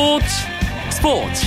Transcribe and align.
스포츠. 0.00 0.26
스포츠. 0.88 1.46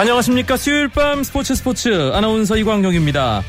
안녕하십니까. 0.00 0.56
수요일 0.56 0.88
밤 0.88 1.22
스포츠 1.22 1.54
스포츠. 1.54 2.10
아나운서 2.14 2.56
이광용입니다. 2.56 3.44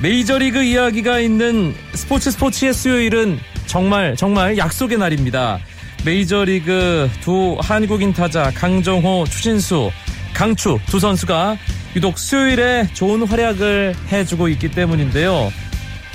메이저리그 0.00 0.62
이야기가 0.62 1.18
있는 1.18 1.74
스포츠 1.94 2.30
스포츠의 2.30 2.74
수요일은 2.74 3.40
정말 3.66 4.14
정말 4.14 4.56
약속의 4.56 4.98
날입니다 4.98 5.58
메이저리그 6.04 7.08
두 7.20 7.56
한국인 7.60 8.12
타자 8.12 8.50
강정호, 8.50 9.24
추신수, 9.28 9.90
강추 10.34 10.78
두 10.86 10.98
선수가 10.98 11.56
유독 11.94 12.18
수요일에 12.18 12.88
좋은 12.92 13.22
활약을 13.22 13.94
해주고 14.10 14.48
있기 14.48 14.70
때문인데요. 14.72 15.52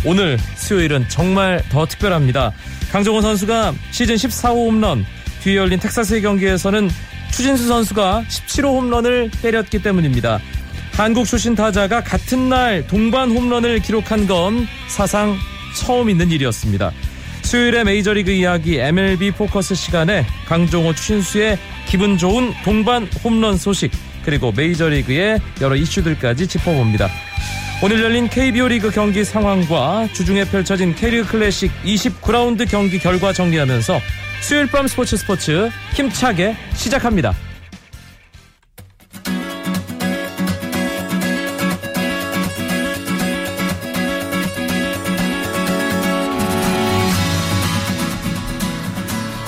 오늘 0.05 0.37
수요일은 0.55 1.07
정말 1.07 1.63
더 1.69 1.85
특별합니다. 1.85 2.51
강정호 2.91 3.21
선수가 3.21 3.73
시즌 3.91 4.15
14호 4.15 4.67
홈런, 4.67 5.05
뒤에 5.41 5.55
열린 5.55 5.79
텍사스의 5.79 6.21
경기에서는 6.21 6.89
추진수 7.31 7.67
선수가 7.67 8.25
17호 8.27 8.65
홈런을 8.65 9.31
때렸기 9.41 9.81
때문입니다. 9.81 10.39
한국 10.93 11.25
출신 11.25 11.53
타자가 11.53 12.03
같은 12.03 12.49
날 12.49 12.85
동반 12.87 13.29
홈런을 13.29 13.79
기록한 13.79 14.25
건 14.25 14.67
사상 14.87 15.37
처음 15.75 16.09
있는 16.09 16.31
일이었습니다. 16.31 16.91
수요일의 17.47 17.85
메이저리그 17.85 18.29
이야기 18.29 18.77
MLB 18.77 19.31
포커스 19.31 19.73
시간에 19.73 20.25
강종호 20.47 20.93
추신수의 20.93 21.57
기분 21.87 22.17
좋은 22.17 22.51
동반 22.65 23.07
홈런 23.23 23.55
소식 23.55 23.89
그리고 24.25 24.51
메이저리그의 24.51 25.39
여러 25.61 25.77
이슈들까지 25.77 26.45
짚어봅니다. 26.45 27.07
오늘 27.81 28.03
열린 28.03 28.27
KBO 28.27 28.67
리그 28.67 28.91
경기 28.91 29.23
상황과 29.23 30.09
주중에 30.11 30.43
펼쳐진 30.43 30.93
K리그 30.93 31.25
클래식 31.25 31.71
29라운드 31.85 32.69
경기 32.69 32.99
결과 32.99 33.31
정리하면서 33.31 33.97
수요일 34.41 34.67
밤 34.67 34.85
스포츠 34.85 35.15
스포츠 35.15 35.69
힘차게 35.93 36.57
시작합니다. 36.73 37.33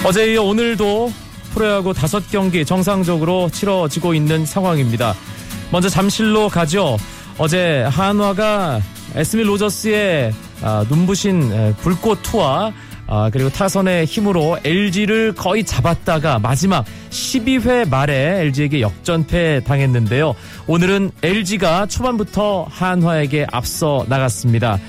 어제 0.09 0.33
이어 0.33 0.41
오늘도 0.41 1.13
프로야구 1.53 1.93
다섯 1.93 2.31
경기 2.31 2.65
정상적으로 2.65 3.47
치러지고 3.52 4.16
있는 4.16 4.43
상황입니다. 4.43 5.13
먼저 5.71 5.88
잠실로 5.88 6.49
가죠. 6.49 6.97
어제 7.38 7.83
한화가 7.83 8.81
에스미 9.13 9.43
로저스의 9.43 10.33
아, 10.63 10.83
눈부신 10.89 11.75
불꽃 11.77 12.23
투와 12.23 12.73
아, 13.05 13.29
그리고 13.31 13.51
타선의 13.51 14.05
힘으로 14.05 14.57
LG를 14.63 15.33
거의 15.33 15.63
잡았다가 15.63 16.39
마지막 16.39 16.85
12회 17.11 17.88
말에 17.88 18.41
LG에게 18.41 18.81
역전패 18.81 19.61
당했는데요. 19.63 20.33
오늘은 20.66 21.11
LG가 21.21 21.85
초반부터 21.85 22.66
한화에게 22.67 23.45
앞서 23.51 24.05
나갔습니다. 24.09 24.79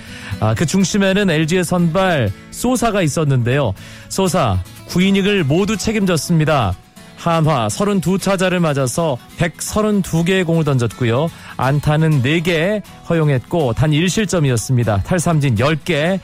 아, 0.40 0.54
그 0.54 0.64
중심에는 0.64 1.28
LG의 1.28 1.64
선발 1.64 2.30
소사가 2.52 3.02
있었는데요. 3.02 3.74
소사 4.08 4.58
9이닝을 4.90 5.44
모두 5.44 5.76
책임졌습니다. 5.76 6.74
한화 7.16 7.68
32타자를 7.68 8.58
맞아서 8.58 9.18
132개의 9.38 10.44
공을 10.44 10.64
던졌고요. 10.64 11.30
안타는 11.56 12.22
4개 12.22 12.82
허용했고 13.08 13.74
단 13.74 13.90
1실점이었습니다. 13.90 15.04
탈삼진 15.04 15.56
10개, 15.56 16.18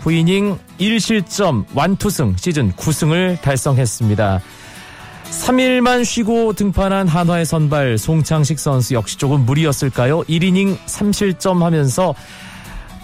9이닝 0.00 0.58
1실점 0.80 1.64
완투승 1.74 2.34
시즌 2.36 2.72
9승을 2.72 3.40
달성했습니다. 3.40 4.40
3일만 5.24 6.04
쉬고 6.04 6.54
등판한 6.54 7.06
한화의 7.06 7.44
선발 7.44 7.98
송창식 7.98 8.58
선수 8.58 8.94
역시 8.94 9.18
조금 9.18 9.44
무리였을까요? 9.44 10.22
1이닝 10.22 10.78
3실점 10.86 11.60
하면서 11.60 12.14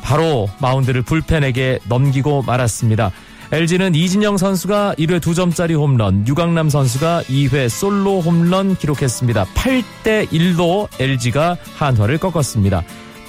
바로 0.03 0.49
마운드를 0.61 1.03
불펜에게 1.03 1.81
넘기고 1.89 2.43
말았습니다. 2.43 3.13
LG는 3.55 3.95
이진영 3.95 4.37
선수가 4.37 4.97
1회 4.99 5.21
2점짜리 5.21 5.79
홈런, 5.79 6.27
유강남 6.27 6.69
선수가 6.69 7.23
2회 7.29 7.69
솔로 7.69 8.21
홈런 8.21 8.77
기록했습니다. 8.77 9.45
8대 9.55 10.27
1로 10.31 10.89
LG가 10.99 11.57
한화를 11.77 12.19
꺾었습니다. 12.19 12.83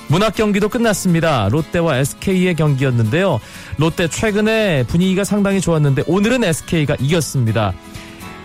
문학 0.07 0.33
경기도 0.33 0.67
끝났습니다. 0.67 1.47
롯데와 1.49 1.97
SK의 1.97 2.55
경기였는데요. 2.55 3.39
롯데 3.77 4.07
최근에 4.07 4.85
분위기가 4.87 5.23
상당히 5.23 5.61
좋았는데 5.61 6.05
오늘은 6.07 6.43
SK가 6.43 6.95
이겼습니다. 6.99 7.73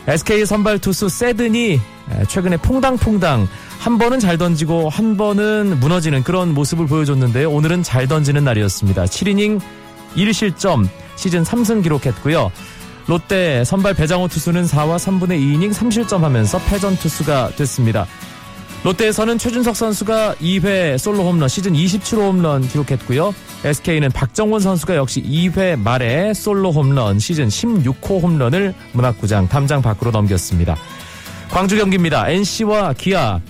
SK 0.07 0.45
선발 0.45 0.81
투수 0.81 1.09
세든이 1.09 1.81
최근에 2.29 2.59
퐁당퐁당 2.59 3.49
한 3.79 3.97
번은 3.97 4.21
잘 4.21 4.37
던지고 4.37 4.91
한 4.91 5.17
번은 5.17 5.81
무너지는 5.81 6.25
그런 6.25 6.53
모습을 6.53 6.87
보여줬는데요. 6.87 7.51
오늘은 7.51 7.83
잘 7.85 8.07
던지는 8.07 8.45
날이었습니다. 8.45 9.05
7이닝 9.07 9.63
1실점 10.15 10.87
시즌 11.21 11.43
3승 11.43 11.83
기록했고요. 11.83 12.51
롯데 13.07 13.63
선발 13.65 13.93
배장호 13.95 14.29
투수는 14.29 14.65
4와 14.65 14.97
3분의 14.97 15.39
2이닝 15.39 15.75
3실점 15.75 16.21
하면서 16.21 16.59
패전 16.59 16.97
투수가 16.97 17.51
됐습니다. 17.57 18.07
롯데에서는 18.85 19.37
최준석 19.37 19.77
선수가 19.77 20.37
2회 20.37 20.97
솔로 20.97 21.25
홈런 21.25 21.51
시즌 21.51 21.75
27호 21.75 22.29
홈런 22.29 22.67
기록했고요. 22.67 23.35
SK는 23.65 24.11
박정원 24.13 24.63
선수가 24.63 24.97
역시 24.97 25.23
2회 25.23 25.79
말에 25.79 26.33
솔로 26.33 26.73
홈런 26.73 27.19
시즌 27.19 27.49
16호 27.49 28.23
홈런을 28.23 28.73
문학구장 28.93 29.49
담장 29.49 29.83
밖으로 29.83 30.13
넘겼습니다. 30.13 30.77
광주 31.51 31.77
경기입니다. 31.77 32.31
NC와 32.31 32.95
기아 32.95 33.41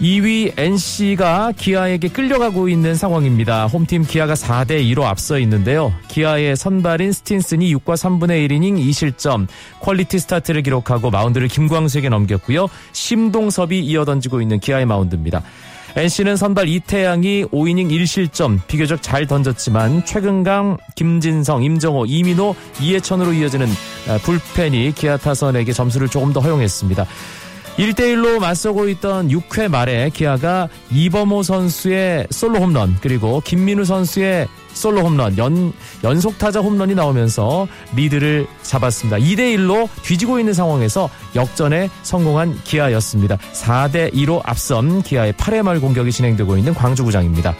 2위 0.00 0.52
NC가 0.58 1.52
기아에게 1.56 2.08
끌려가고 2.08 2.68
있는 2.68 2.94
상황입니다. 2.94 3.66
홈팀 3.66 4.02
기아가 4.04 4.34
4대 4.34 4.82
2로 4.92 5.04
앞서 5.04 5.38
있는데요. 5.38 5.92
기아의 6.08 6.54
선발인 6.56 7.12
스틴슨이 7.12 7.74
6과 7.76 7.94
3분의 7.94 8.46
1이닝 8.46 8.78
2실점, 8.78 9.46
quality 9.80 10.18
start를 10.18 10.62
기록하고 10.62 11.10
마운드를 11.10 11.48
김광수에게 11.48 12.10
넘겼고요. 12.10 12.68
심동섭이 12.92 13.80
이어 13.80 14.04
던지고 14.04 14.42
있는 14.42 14.60
기아의 14.60 14.84
마운드입니다. 14.84 15.42
NC는 15.96 16.36
선발 16.36 16.68
이태양이 16.68 17.46
5이닝 17.46 17.90
1실점 17.90 18.60
비교적 18.66 19.00
잘 19.00 19.26
던졌지만 19.26 20.04
최금강, 20.04 20.76
김진성, 20.94 21.62
임정호, 21.62 22.04
이민호, 22.04 22.54
이해천으로 22.82 23.32
이어지는 23.32 23.66
불펜이 24.24 24.92
기아 24.94 25.16
타선에게 25.16 25.72
점수를 25.72 26.10
조금 26.10 26.34
더 26.34 26.40
허용했습니다. 26.40 27.06
1대1로 27.76 28.40
맞서고 28.40 28.88
있던 28.88 29.28
6회 29.28 29.68
말에 29.68 30.10
기아가 30.10 30.68
이범호 30.90 31.42
선수의 31.42 32.26
솔로 32.30 32.60
홈런 32.60 32.96
그리고 33.00 33.42
김민우 33.44 33.84
선수의 33.84 34.48
솔로 34.72 35.02
홈런 35.02 35.36
연, 35.38 35.72
연속 36.04 36.38
타자 36.38 36.60
홈런이 36.60 36.94
나오면서 36.94 37.66
리드를 37.94 38.46
잡았습니다. 38.62 39.18
2대1로 39.18 39.88
뒤지고 40.02 40.38
있는 40.38 40.52
상황에서 40.52 41.08
역전에 41.34 41.88
성공한 42.02 42.58
기아였습니다. 42.64 43.36
4대2로 43.36 44.40
앞선 44.44 45.02
기아의 45.02 45.34
8회 45.34 45.62
말 45.62 45.80
공격이 45.80 46.12
진행되고 46.12 46.56
있는 46.56 46.74
광주구장입니다. 46.74 47.54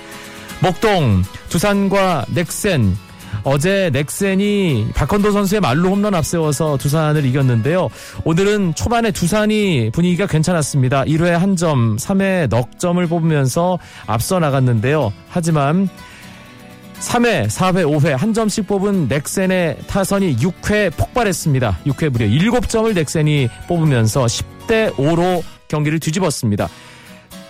목동, 0.61 1.23
두산과 1.49 2.27
넥센, 2.29 2.97
어제 3.45 3.91
넥센이 3.93 4.89
박헌도 4.95 5.33
선수의 5.33 5.61
말로 5.61 5.91
홈런 5.91 6.15
앞세워서 6.15 6.77
두산을 6.79 7.25
이겼는데요. 7.25 7.89
오늘은 8.25 8.75
초반에 8.75 9.11
두산이 9.11 9.91
분위기가 9.93 10.27
괜찮았습니다. 10.27 11.05
1회 11.05 11.31
한 11.31 11.57
점, 11.57 11.97
3회 11.97 12.49
넉 12.49 12.79
점을 12.79 13.05
뽑으면서 13.07 13.79
앞서 14.07 14.39
나갔는데요. 14.39 15.13
하지만 15.29 15.89
3회, 17.01 17.47
4회, 17.47 17.85
5회 17.85 18.17
한 18.17 18.33
점씩 18.33 18.67
뽑은 18.67 19.09
넥센의 19.09 19.79
타선이 19.87 20.37
6회 20.37 20.97
폭발했습니다. 20.97 21.81
6회 21.87 22.11
무려 22.11 22.27
7점을 22.27 22.95
넥센이 22.95 23.49
뽑으면서 23.69 24.25
10대 24.25 24.95
5로 24.95 25.43
경기를 25.69 25.99
뒤집었습니다. 26.01 26.69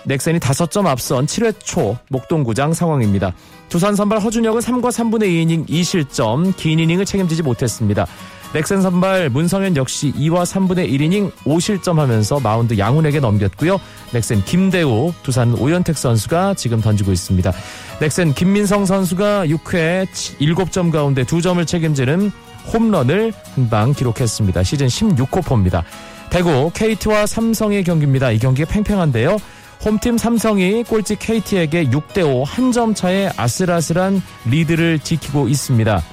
넥센이 0.07 0.39
5점 0.39 0.85
앞선 0.87 1.25
7회 1.25 1.55
초 1.59 1.97
목동구장 2.09 2.73
상황입니다. 2.73 3.33
두산 3.67 3.95
선발 3.95 4.19
허준혁은 4.21 4.61
3과 4.61 4.89
3분의 4.89 5.23
2이닝 5.23 5.67
2실점 5.69 6.55
긴 6.55 6.79
이닝을 6.79 7.05
책임지지 7.05 7.43
못했습니다. 7.43 8.07
넥센 8.53 8.81
선발 8.81 9.29
문성현 9.29 9.75
역시 9.75 10.13
2와 10.13 10.43
3분의 10.45 10.89
1이닝 10.89 11.31
5실점 11.43 11.95
하면서 11.97 12.39
마운드 12.39 12.77
양훈에게 12.77 13.19
넘겼고요. 13.19 13.77
넥센 14.13 14.41
김대우, 14.45 15.11
두산 15.23 15.53
오현택 15.53 15.97
선수가 15.97 16.53
지금 16.53 16.79
던지고 16.79 17.11
있습니다. 17.11 17.51
넥센 17.99 18.33
김민성 18.33 18.85
선수가 18.85 19.47
6회 19.47 20.07
7점 20.07 20.91
가운데 20.93 21.23
2점을 21.23 21.67
책임지는 21.67 22.31
홈런을 22.73 23.33
한 23.55 23.69
방 23.69 23.93
기록했습니다. 23.93 24.63
시즌 24.63 24.87
16호 24.87 25.43
포입니다. 25.45 25.83
대구 26.29 26.71
KT와 26.73 27.25
삼성의 27.25 27.83
경기입니다. 27.83 28.31
이 28.31 28.39
경기가 28.39 28.69
팽팽한데요. 28.71 29.37
홈팀 29.83 30.17
삼성이 30.17 30.83
꼴찌 30.83 31.15
KT에게 31.17 31.85
6대5 31.85 32.43
한 32.45 32.67
점 32.71 32.93
차의 32.93 33.31
아슬아슬한 33.37 34.21
리드를 34.45 34.99
지키고 34.99 35.47
있습니다. 35.47 36.03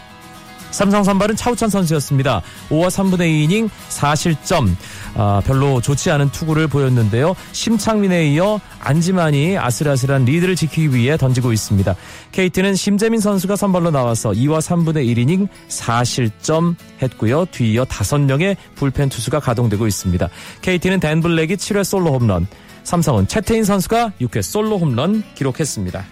삼성 0.70 1.04
선발은 1.04 1.36
차우찬 1.36 1.68
선수였습니다. 1.68 2.42
5와 2.70 2.88
3분의 2.88 3.20
2이닝 3.48 3.68
4실점. 3.90 4.74
아, 5.14 5.40
별로 5.44 5.80
좋지 5.80 6.10
않은 6.10 6.30
투구를 6.30 6.66
보였는데요. 6.68 7.34
심창민에 7.52 8.26
이어 8.32 8.60
안지만이 8.80 9.56
아슬아슬한 9.58 10.24
리드를 10.24 10.56
지키기 10.56 10.94
위해 10.94 11.16
던지고 11.16 11.52
있습니다. 11.52 11.94
KT는 12.32 12.74
심재민 12.76 13.20
선수가 13.20 13.56
선발로 13.56 13.90
나와서 13.90 14.30
2와 14.30 14.58
3분의 14.60 15.06
1이닝 15.14 15.48
4실점 15.68 16.74
했고요. 17.02 17.46
뒤이어 17.52 17.84
5명의 17.84 18.56
불펜 18.74 19.08
투수가 19.08 19.40
가동되고 19.40 19.86
있습니다. 19.86 20.28
KT는 20.62 20.98
댄 21.00 21.20
블랙이 21.20 21.54
7회 21.56 21.84
솔로 21.84 22.12
홈런, 22.14 22.46
삼성은 22.84 23.28
채태인 23.28 23.64
선수가 23.64 24.12
6회 24.20 24.42
솔로 24.42 24.78
홈런 24.78 25.22
기록했습니다. 25.34 26.04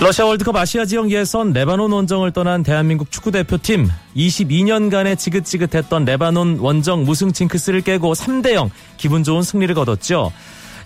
러시아 0.00 0.26
월드컵 0.26 0.54
아시아 0.56 0.84
지역 0.84 1.10
예선 1.12 1.54
레바논 1.54 1.90
원정을 1.90 2.32
떠난 2.32 2.62
대한민국 2.62 3.10
축구 3.10 3.30
대표팀 3.30 3.88
22년간의 4.14 5.16
지긋지긋했던 5.16 6.04
레바논 6.04 6.58
원정 6.58 7.04
무승 7.04 7.32
징크스를 7.32 7.80
깨고 7.80 8.12
3대0 8.12 8.68
기분 8.98 9.24
좋은 9.24 9.40
승리를 9.42 9.74
거뒀죠. 9.74 10.30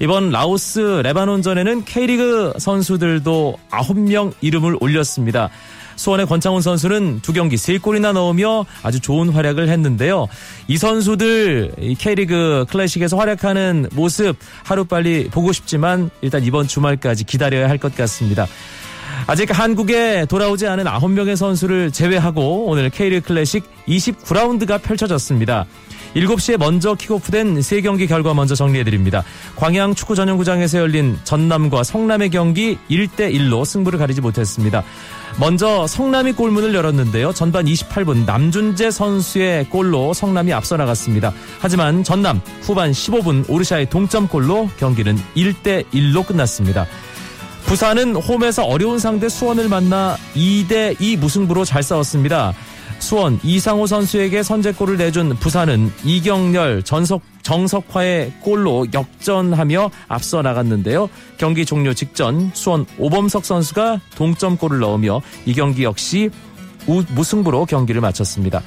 이번 0.00 0.31
라오스 0.31 1.00
레바논전에는 1.03 1.85
K리그 1.85 2.55
선수들도 2.59 3.59
9명 3.71 4.33
이름을 4.41 4.77
올렸습니다. 4.81 5.49
수원의 5.97 6.27
권창훈 6.27 6.62
선수는 6.62 7.21
두 7.23 7.33
경기 7.33 7.56
세 7.56 7.77
골이나 7.79 8.12
넣으며 8.12 8.65
아주 8.85 9.00
좋은 9.00 9.31
활약을 9.31 9.69
했는데요. 9.69 10.29
이 10.69 10.79
선수들 10.79 11.73
K리그 11.99 12.67
클래식에서 12.71 13.17
활약하는 13.17 13.89
모습 13.93 14.37
하루빨리 14.62 15.31
보고 15.33 15.50
싶지만 15.53 16.11
일단 16.21 16.45
이번 16.45 16.69
주말까지 16.69 17.25
기다려야 17.25 17.69
할 17.69 17.79
것 17.79 17.97
같습니다. 17.97 18.47
아직 19.27 19.56
한국에 19.59 20.27
돌아오지 20.27 20.69
않은 20.69 20.85
9명의 20.85 21.35
선수를 21.35 21.91
제외하고 21.91 22.67
오늘 22.67 22.89
K리그 22.91 23.27
클래식 23.27 23.65
29라운드가 23.89 24.81
펼쳐졌습니다. 24.81 25.67
7시에 26.14 26.56
먼저 26.58 26.94
킥오프된 26.94 27.62
세 27.62 27.81
경기 27.81 28.06
결과 28.06 28.34
먼저 28.34 28.55
정리해드립니다. 28.55 29.25
광양 29.56 29.94
축구 29.94 30.14
전용구장에서 30.14 30.78
열린 30.78 31.19
전남과 31.25 31.84
성남의 31.84 32.31
경기 32.31 32.78
1대1로 32.90 33.64
승부를 33.64 33.99
가리지 33.99 34.20
못했습니다. 34.20 34.82
먼저 35.38 35.87
성남이 35.87 36.32
골문을 36.32 36.75
열었는데요. 36.75 37.32
전반 37.32 37.66
28분 37.66 38.25
남준재 38.25 38.90
선수의 38.90 39.69
골로 39.70 40.12
성남이 40.12 40.52
앞서 40.52 40.76
나갔습니다. 40.76 41.32
하지만 41.60 42.02
전남 42.02 42.40
후반 42.62 42.90
15분 42.90 43.49
오르샤의 43.49 43.88
동점골로 43.90 44.70
경기는 44.78 45.16
1대1로 45.37 46.26
끝났습니다. 46.26 46.87
부산은 47.66 48.16
홈에서 48.16 48.64
어려운 48.64 48.99
상대 48.99 49.28
수원을 49.28 49.69
만나 49.69 50.16
2대2 50.34 51.19
무승부로 51.19 51.66
잘 51.66 51.82
싸웠습니다. 51.82 52.54
수원 52.99 53.39
이상호 53.43 53.87
선수에게 53.87 54.43
선제골을 54.43 54.97
내준 54.99 55.37
부산은 55.37 55.93
이경렬 56.05 56.83
전석 56.83 57.23
정석화의 57.43 58.35
골로 58.43 58.87
역전하며 58.93 59.91
앞서 60.09 60.43
나갔는데요. 60.43 61.09
경기 61.39 61.65
종료 61.65 61.95
직전 61.95 62.50
수원 62.55 62.85
오범석 62.99 63.45
선수가 63.45 64.00
동점골을 64.17 64.81
넣으며 64.81 65.23
이 65.47 65.55
경기 65.55 65.85
역시 65.85 66.31
무승부로 66.87 67.65
경기를 67.67 68.00
마쳤습니다. 68.00 68.62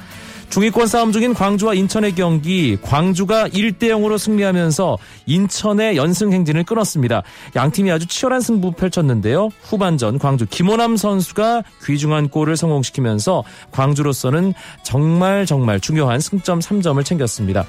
중위권 0.52 0.86
싸움 0.86 1.12
중인 1.12 1.32
광주와 1.32 1.72
인천의 1.72 2.14
경기 2.14 2.76
광주가 2.82 3.48
1대 3.48 3.84
0으로 3.84 4.18
승리하면서 4.18 4.98
인천의 5.24 5.96
연승 5.96 6.30
행진을 6.30 6.64
끊었습니다. 6.64 7.22
양팀이 7.56 7.90
아주 7.90 8.06
치열한 8.06 8.42
승부 8.42 8.70
펼쳤는데요. 8.72 9.48
후반전 9.62 10.18
광주 10.18 10.44
김호남 10.44 10.98
선수가 10.98 11.62
귀중한 11.86 12.28
골을 12.28 12.58
성공시키면서 12.58 13.44
광주로서는 13.70 14.52
정말 14.82 15.46
정말 15.46 15.80
중요한 15.80 16.20
승점 16.20 16.58
3점을 16.58 17.02
챙겼습니다. 17.02 17.64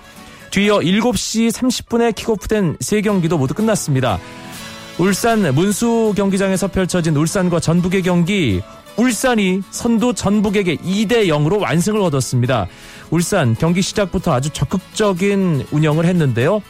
뒤이어 0.51 0.79
7시 0.79 1.53
30분에 1.53 2.13
킥오프된 2.13 2.75
세 2.81 2.99
경기도 2.99 3.37
모두 3.37 3.53
끝났습니다. 3.53 4.19
울산 4.99 5.55
문수 5.55 6.13
경기장에서 6.17 6.67
펼쳐진 6.67 7.15
울산과 7.15 7.61
전북의 7.61 8.01
경기 8.01 8.61
울산이 8.97 9.61
선두 9.71 10.13
전북에게 10.13 10.77
2대 10.77 11.27
0으로 11.27 11.59
완승을 11.59 11.99
얻었습니다. 12.01 12.67
울산 13.09 13.55
경기 13.55 13.81
시작부터 13.81 14.33
아주 14.33 14.49
적극적인 14.49 15.65
운영을 15.71 16.05
했는데요. 16.05 16.61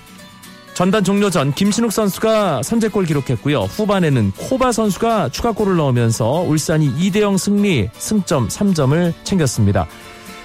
전단 0.74 1.04
종료 1.04 1.30
전 1.30 1.54
김신욱 1.54 1.92
선수가 1.92 2.64
선제골 2.64 3.06
기록했고요. 3.06 3.64
후반에는 3.64 4.32
코바 4.32 4.72
선수가 4.72 5.30
추가골을 5.30 5.76
넣으면서 5.76 6.42
울산이 6.48 6.92
2대 6.96 7.22
0 7.22 7.38
승리, 7.38 7.90
승점 7.96 8.48
3점을 8.48 9.14
챙겼습니다. 9.24 9.88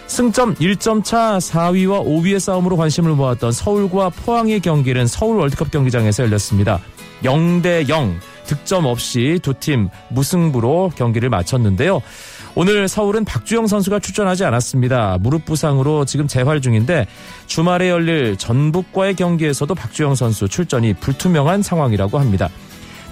승점 0.07 0.55
1점 0.57 1.05
차 1.05 1.39
4위와 1.39 2.05
5위의 2.05 2.41
싸움으로 2.41 2.77
관심을 2.77 3.13
모았던 3.13 3.53
서울과 3.53 4.11
포항의 4.11 4.61
경기는 4.61 5.07
서울 5.07 5.39
월드컵 5.39 5.71
경기장에서 5.71 6.25
열렸습니다. 6.25 6.81
0대 7.23 7.89
0 7.89 8.19
득점 8.49 8.87
없이 8.87 9.39
두 9.43 9.55
팀 9.55 9.89
무승부로 10.09 10.91
경기를 10.97 11.29
마쳤는데요. 11.29 12.01
오늘 12.55 12.89
서울은 12.89 13.25
박주영 13.25 13.69
선수가 13.69 14.01
출전하지 14.01 14.45
않았습니다. 14.45 15.19
무릎 15.21 15.45
부상으로 15.45 16.05
지금 16.05 16.27
재활 16.27 16.61
중인데 16.61 17.07
주말에 17.47 17.89
열릴 17.91 18.37
전북과의 18.37 19.15
경기에서도 19.15 19.73
박주영 19.75 20.17
선수 20.17 20.49
출전이 20.49 20.95
불투명한 20.95 21.63
상황이라고 21.63 22.19
합니다. 22.19 22.49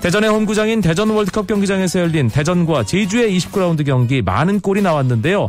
대전의 0.00 0.30
홈구장인 0.30 0.80
대전 0.80 1.10
월드컵 1.10 1.46
경기장에서 1.46 2.00
열린 2.00 2.28
대전과 2.28 2.84
제주의 2.84 3.36
29라운드 3.38 3.84
경기 3.86 4.22
많은 4.22 4.60
골이 4.60 4.82
나왔는데요. 4.82 5.48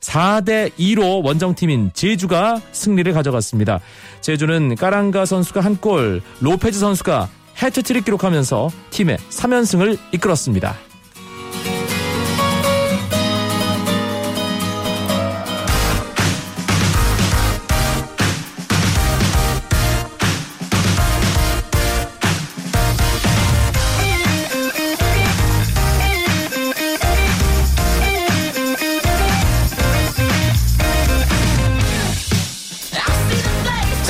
4대 0.00 0.72
2로 0.78 1.24
원정팀인 1.24 1.92
제주가 1.94 2.60
승리를 2.72 3.12
가져갔습니다. 3.12 3.80
제주는 4.20 4.74
까랑가 4.74 5.24
선수가 5.26 5.60
한 5.60 5.76
골, 5.76 6.20
로페즈 6.40 6.78
선수가 6.78 7.28
해트트릭 7.60 8.04
기록하면서 8.04 8.70
팀의 8.90 9.18
3연승을 9.30 9.98
이끌었습니다. 10.12 10.91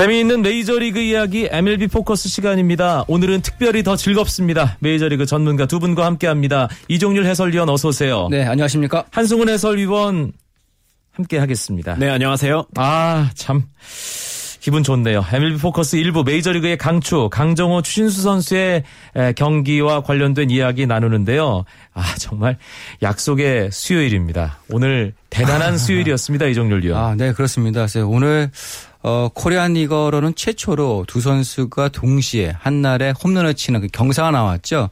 재미있는 0.02 0.42
메이저리그 0.42 0.98
이야기 0.98 1.48
MLB 1.48 1.86
포커스 1.86 2.28
시간입니다. 2.28 3.04
오늘은 3.06 3.40
특별히 3.42 3.84
더 3.84 3.94
즐겁습니다. 3.94 4.76
메이저리그 4.80 5.26
전문가 5.26 5.66
두 5.66 5.78
분과 5.78 6.04
함께합니다. 6.04 6.68
이종률 6.88 7.24
해설위원 7.24 7.68
어서 7.68 7.86
오세요. 7.86 8.26
네, 8.28 8.44
안녕하십니까? 8.44 9.04
한승훈 9.12 9.48
해설위원 9.48 10.32
함께 11.12 11.38
하겠습니다. 11.38 11.94
네, 12.00 12.08
안녕하세요. 12.08 12.66
아, 12.74 13.30
참. 13.34 13.62
기분 14.58 14.84
좋네요. 14.84 15.24
MLB 15.32 15.58
포커스 15.58 15.96
일부 15.96 16.22
메이저리그의 16.22 16.78
강추 16.78 17.28
강정호 17.30 17.82
추신수 17.82 18.22
선수의 18.22 18.84
경기와 19.34 20.02
관련된 20.02 20.50
이야기 20.50 20.86
나누는데요. 20.86 21.64
아 21.94 22.14
정말 22.16 22.58
약속의 23.02 23.70
수요일입니다. 23.72 24.58
오늘 24.70 25.14
대단한 25.30 25.78
수요일이었습니다. 25.78 26.46
이종률 26.46 26.84
위원. 26.84 27.02
아, 27.04 27.14
네 27.16 27.32
그렇습니다. 27.32 27.86
오늘 28.06 28.52
어, 29.02 29.28
코리안 29.34 29.74
리거로는 29.74 30.34
최초로 30.34 31.04
두 31.08 31.20
선수가 31.20 31.88
동시에 31.88 32.54
한날에 32.58 33.12
홈런을 33.22 33.54
치는 33.54 33.80
그 33.80 33.88
경사가 33.88 34.30
나왔죠. 34.30 34.90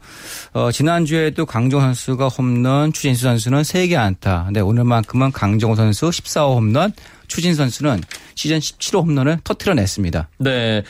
어, 0.52 0.72
지난주에도 0.72 1.46
강정호 1.46 1.82
선수가 1.84 2.28
홈런, 2.28 2.92
추진수 2.92 3.22
선수는 3.22 3.62
3개 3.62 3.96
안타. 3.96 4.44
근데 4.46 4.60
오늘만큼은 4.60 5.32
강정호 5.32 5.76
선수 5.76 6.10
14호 6.10 6.56
홈런, 6.56 6.92
추진 7.28 7.54
선수는 7.54 8.00
시즌 8.34 8.58
17호 8.58 9.02
홈런을 9.02 9.38
터트려냈습니다. 9.44 10.28
네. 10.38 10.82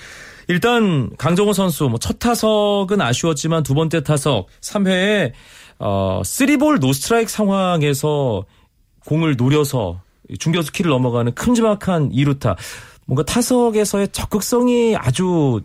일단 0.48 1.10
강정호 1.16 1.52
선수 1.52 1.84
뭐 1.84 1.98
첫 2.00 2.18
타석은 2.18 3.00
아쉬웠지만 3.00 3.62
두 3.62 3.74
번째 3.74 4.02
타석 4.02 4.48
3회에 4.62 5.30
어 5.78 6.22
3볼 6.24 6.80
노스트라이크 6.80 7.30
상황에서 7.30 8.44
공을 9.06 9.36
노려서 9.36 10.00
중견수 10.38 10.72
키를 10.72 10.90
넘어가는 10.90 11.34
큼지막한 11.34 12.10
2루타. 12.10 12.56
뭔가 13.10 13.24
타석에서의 13.24 14.08
적극성이 14.12 14.94
아주 14.96 15.60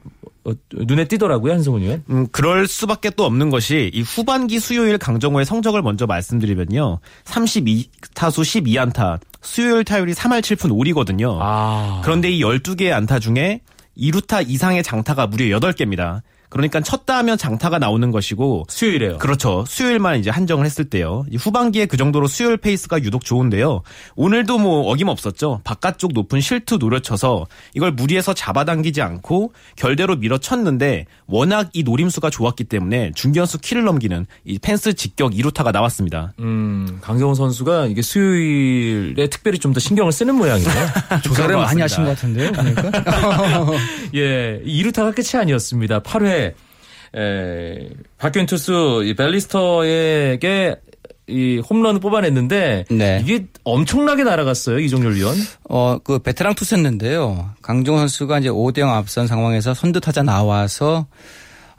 어, 0.45 0.51
눈에 0.73 1.07
띄더라고요 1.07 1.53
한성훈 1.53 1.83
위원. 1.83 2.03
음, 2.09 2.27
그럴 2.31 2.65
수밖에 2.65 3.11
또 3.11 3.23
없는 3.23 3.51
것이 3.51 3.91
이 3.93 4.01
후반기 4.01 4.59
수요일 4.59 4.97
강정호의 4.97 5.45
성적을 5.45 5.83
먼저 5.83 6.07
말씀드리면요. 6.07 6.99
32타수 7.23 8.41
12안타, 8.41 9.19
수요일 9.41 9.83
타율이 9.83 10.13
3할 10.13 10.41
7푼 10.41 10.71
5리거든요. 10.71 11.37
아. 11.39 12.01
그런데 12.03 12.31
이 12.31 12.41
12개의 12.41 12.93
안타 12.93 13.19
중에 13.19 13.61
2루타 13.95 14.49
이상의 14.49 14.81
장타가 14.81 15.27
무려 15.27 15.59
8개입니다. 15.59 16.23
그러니까 16.49 16.81
쳤다 16.81 17.17
하면 17.17 17.37
장타가 17.37 17.79
나오는 17.79 18.09
것이고 18.11 18.65
수요일에요. 18.69 19.17
그렇죠. 19.19 19.63
수요일만 19.67 20.19
이제 20.19 20.29
한정을 20.29 20.65
했을 20.65 20.85
때요. 20.85 21.25
후반기에 21.37 21.85
그 21.85 21.97
정도로 21.97 22.27
수요일 22.27 22.57
페이스가 22.57 23.03
유독 23.03 23.23
좋은데요. 23.23 23.83
오늘도 24.15 24.57
뭐 24.57 24.89
어김없었죠. 24.91 25.61
바깥쪽 25.63 26.13
높은 26.13 26.41
실투 26.41 26.77
노려쳐서 26.77 27.45
이걸 27.75 27.91
무리해서 27.91 28.33
잡아당기지 28.33 29.01
않고 29.01 29.53
결대로 29.75 30.15
밀어쳤는데 30.15 31.05
워낙 31.27 31.69
이 31.73 31.83
노림수가 31.83 32.29
좋았기 32.31 32.63
때문에 32.63 33.11
중견수 33.15 33.59
키를 33.59 33.83
넘기는 33.83 34.25
이 34.45 34.57
펜스 34.59 34.93
직격 34.93 35.31
2루타가 35.33 35.71
나왔습니다. 35.71 36.33
음, 36.39 36.97
강정호 37.01 37.35
선수가 37.35 37.85
이게 37.87 38.01
수요일에 38.01 39.27
특별히 39.27 39.59
좀 39.59 39.75
더 39.75 39.79
신경을 39.81 40.13
쓰는 40.13 40.35
모양이네요. 40.35 40.85
조사를 41.21 41.53
많이 41.57 41.81
하신 41.81 42.05
것 42.05 42.11
같은데요. 42.11 42.51
그러니까. 42.53 42.91
예, 44.15 44.61
2루타가 44.65 45.13
끝이 45.13 45.39
아니었습니다. 45.41 45.99
8회 45.99 46.34
에, 47.15 47.89
박균 48.17 48.45
투수 48.45 49.03
이 49.05 49.13
벨리스터에게 49.15 50.75
이 51.27 51.59
홈런을 51.67 51.99
뽑아냈는데 52.01 52.85
네. 52.91 53.21
이게 53.23 53.47
엄청나게 53.63 54.23
날아갔어요 54.23 54.77
이종렬 54.79 55.15
위원. 55.15 55.35
어, 55.69 55.97
그 56.03 56.19
베테랑 56.19 56.53
투수였는데요. 56.53 57.51
강정호 57.63 57.97
선수가 57.99 58.39
이제 58.39 58.49
5대0 58.49 58.89
앞선 58.89 59.25
상황에서 59.25 59.73
선두 59.73 60.01
타자 60.01 60.21
나와서 60.21 61.07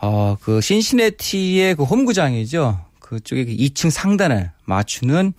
어, 0.02 0.36
그 0.40 0.60
신시내티의 0.60 1.76
그 1.76 1.84
홈구장이죠. 1.84 2.80
그쪽에 2.98 3.44
2층 3.46 3.90
상단을 3.90 4.50
맞추는 4.64 5.32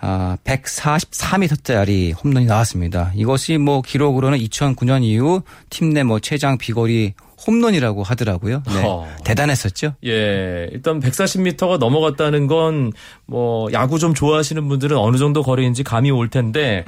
아, 0.00 0.36
144m짜리 0.44 2.14
홈런이 2.22 2.46
나왔습니다. 2.46 3.12
이것이 3.14 3.58
뭐 3.58 3.80
기록으로는 3.82 4.38
2009년 4.38 5.02
이후 5.04 5.42
팀 5.70 5.92
내 5.92 6.02
뭐 6.02 6.18
최장 6.20 6.58
비거리 6.58 7.14
홈런이라고 7.46 8.02
하더라고요. 8.02 8.62
네. 8.66 8.82
허. 8.82 9.06
대단했었죠. 9.24 9.94
예, 10.04 10.68
일단 10.72 11.00
140m가 11.00 11.78
넘어갔다는 11.78 12.46
건 12.46 12.92
뭐 13.26 13.68
야구 13.72 13.98
좀 13.98 14.14
좋아하시는 14.14 14.68
분들은 14.68 14.96
어느 14.96 15.16
정도 15.16 15.42
거리인지 15.42 15.82
감이 15.82 16.10
올 16.12 16.28
텐데 16.28 16.84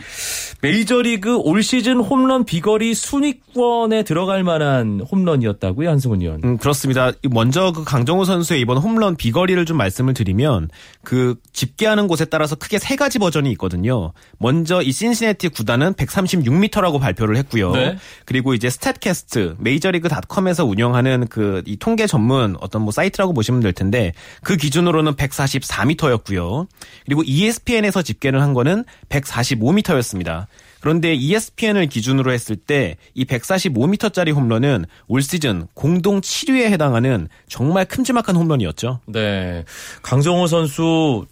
메이저리그 0.63 1.37
올 1.39 1.63
시즌 1.63 1.99
홈런 1.99 2.45
비거리 2.45 2.95
순위권에 2.95 4.05
들어갈 4.05 4.45
만한 4.45 5.01
홈런이었다고요, 5.11 5.89
한승훈 5.89 6.23
의원. 6.23 6.41
음, 6.45 6.57
그렇습니다. 6.59 7.11
먼저 7.31 7.73
그 7.73 7.85
강정호 7.85 8.25
선수의 8.25 8.61
이번 8.61 8.79
홈런 8.79 9.17
비거리를 9.17 9.65
좀 9.67 9.77
말씀을 9.77 10.15
드리면 10.15 10.69
그 11.03 11.35
집계하는 11.53 12.07
곳에 12.07 12.25
따라서 12.25 12.55
크게 12.55 12.79
세 12.79 12.95
가지 12.97 13.19
버전이 13.19 13.51
있거든요. 13.53 14.13
먼저 14.39 14.81
이 14.83 14.93
신시내티 14.93 15.49
구단은 15.49 15.95
136m라고 15.95 17.01
발표를 17.01 17.37
했고요. 17.37 17.73
네. 17.73 17.97
그리고 18.25 18.55
이제 18.55 18.69
스탯캐스트 18.69 19.57
메이저리그닷컴에서 19.59 20.65
운영하는 20.65 21.27
그 21.29 21.63
이 21.67 21.77
통계 21.77 22.07
전문 22.07 22.57
어떤 22.61 22.83
뭐 22.83 22.93
사이트라고 22.93 23.33
보시면 23.35 23.61
될 23.61 23.73
텐데 23.73 24.13
그 24.43 24.57
기준으로는 24.57 25.15
144m였고요. 25.15 26.67
그리고 27.05 27.23
ESPN에서 27.25 28.03
집계를 28.03 28.41
한 28.41 28.55
거는 28.55 28.85
145m였습니다. 29.09 30.47
그런데 30.81 31.15
ESPN을 31.15 31.87
기준으로 31.89 32.33
했을 32.33 32.57
때 32.57 32.97
이 33.15 33.25
145m짜리 33.25 34.33
홈런은 34.35 34.85
올 35.09 35.23
시즌 35.23 35.67
공동 35.75 36.21
7위에 36.21 36.65
해당하는 36.71 37.29
정말 37.49 37.85
큼지막한 37.85 38.37
홈런이었죠. 38.37 39.01
네. 39.07 39.65
강정호 40.03 40.47
선수 40.47 41.27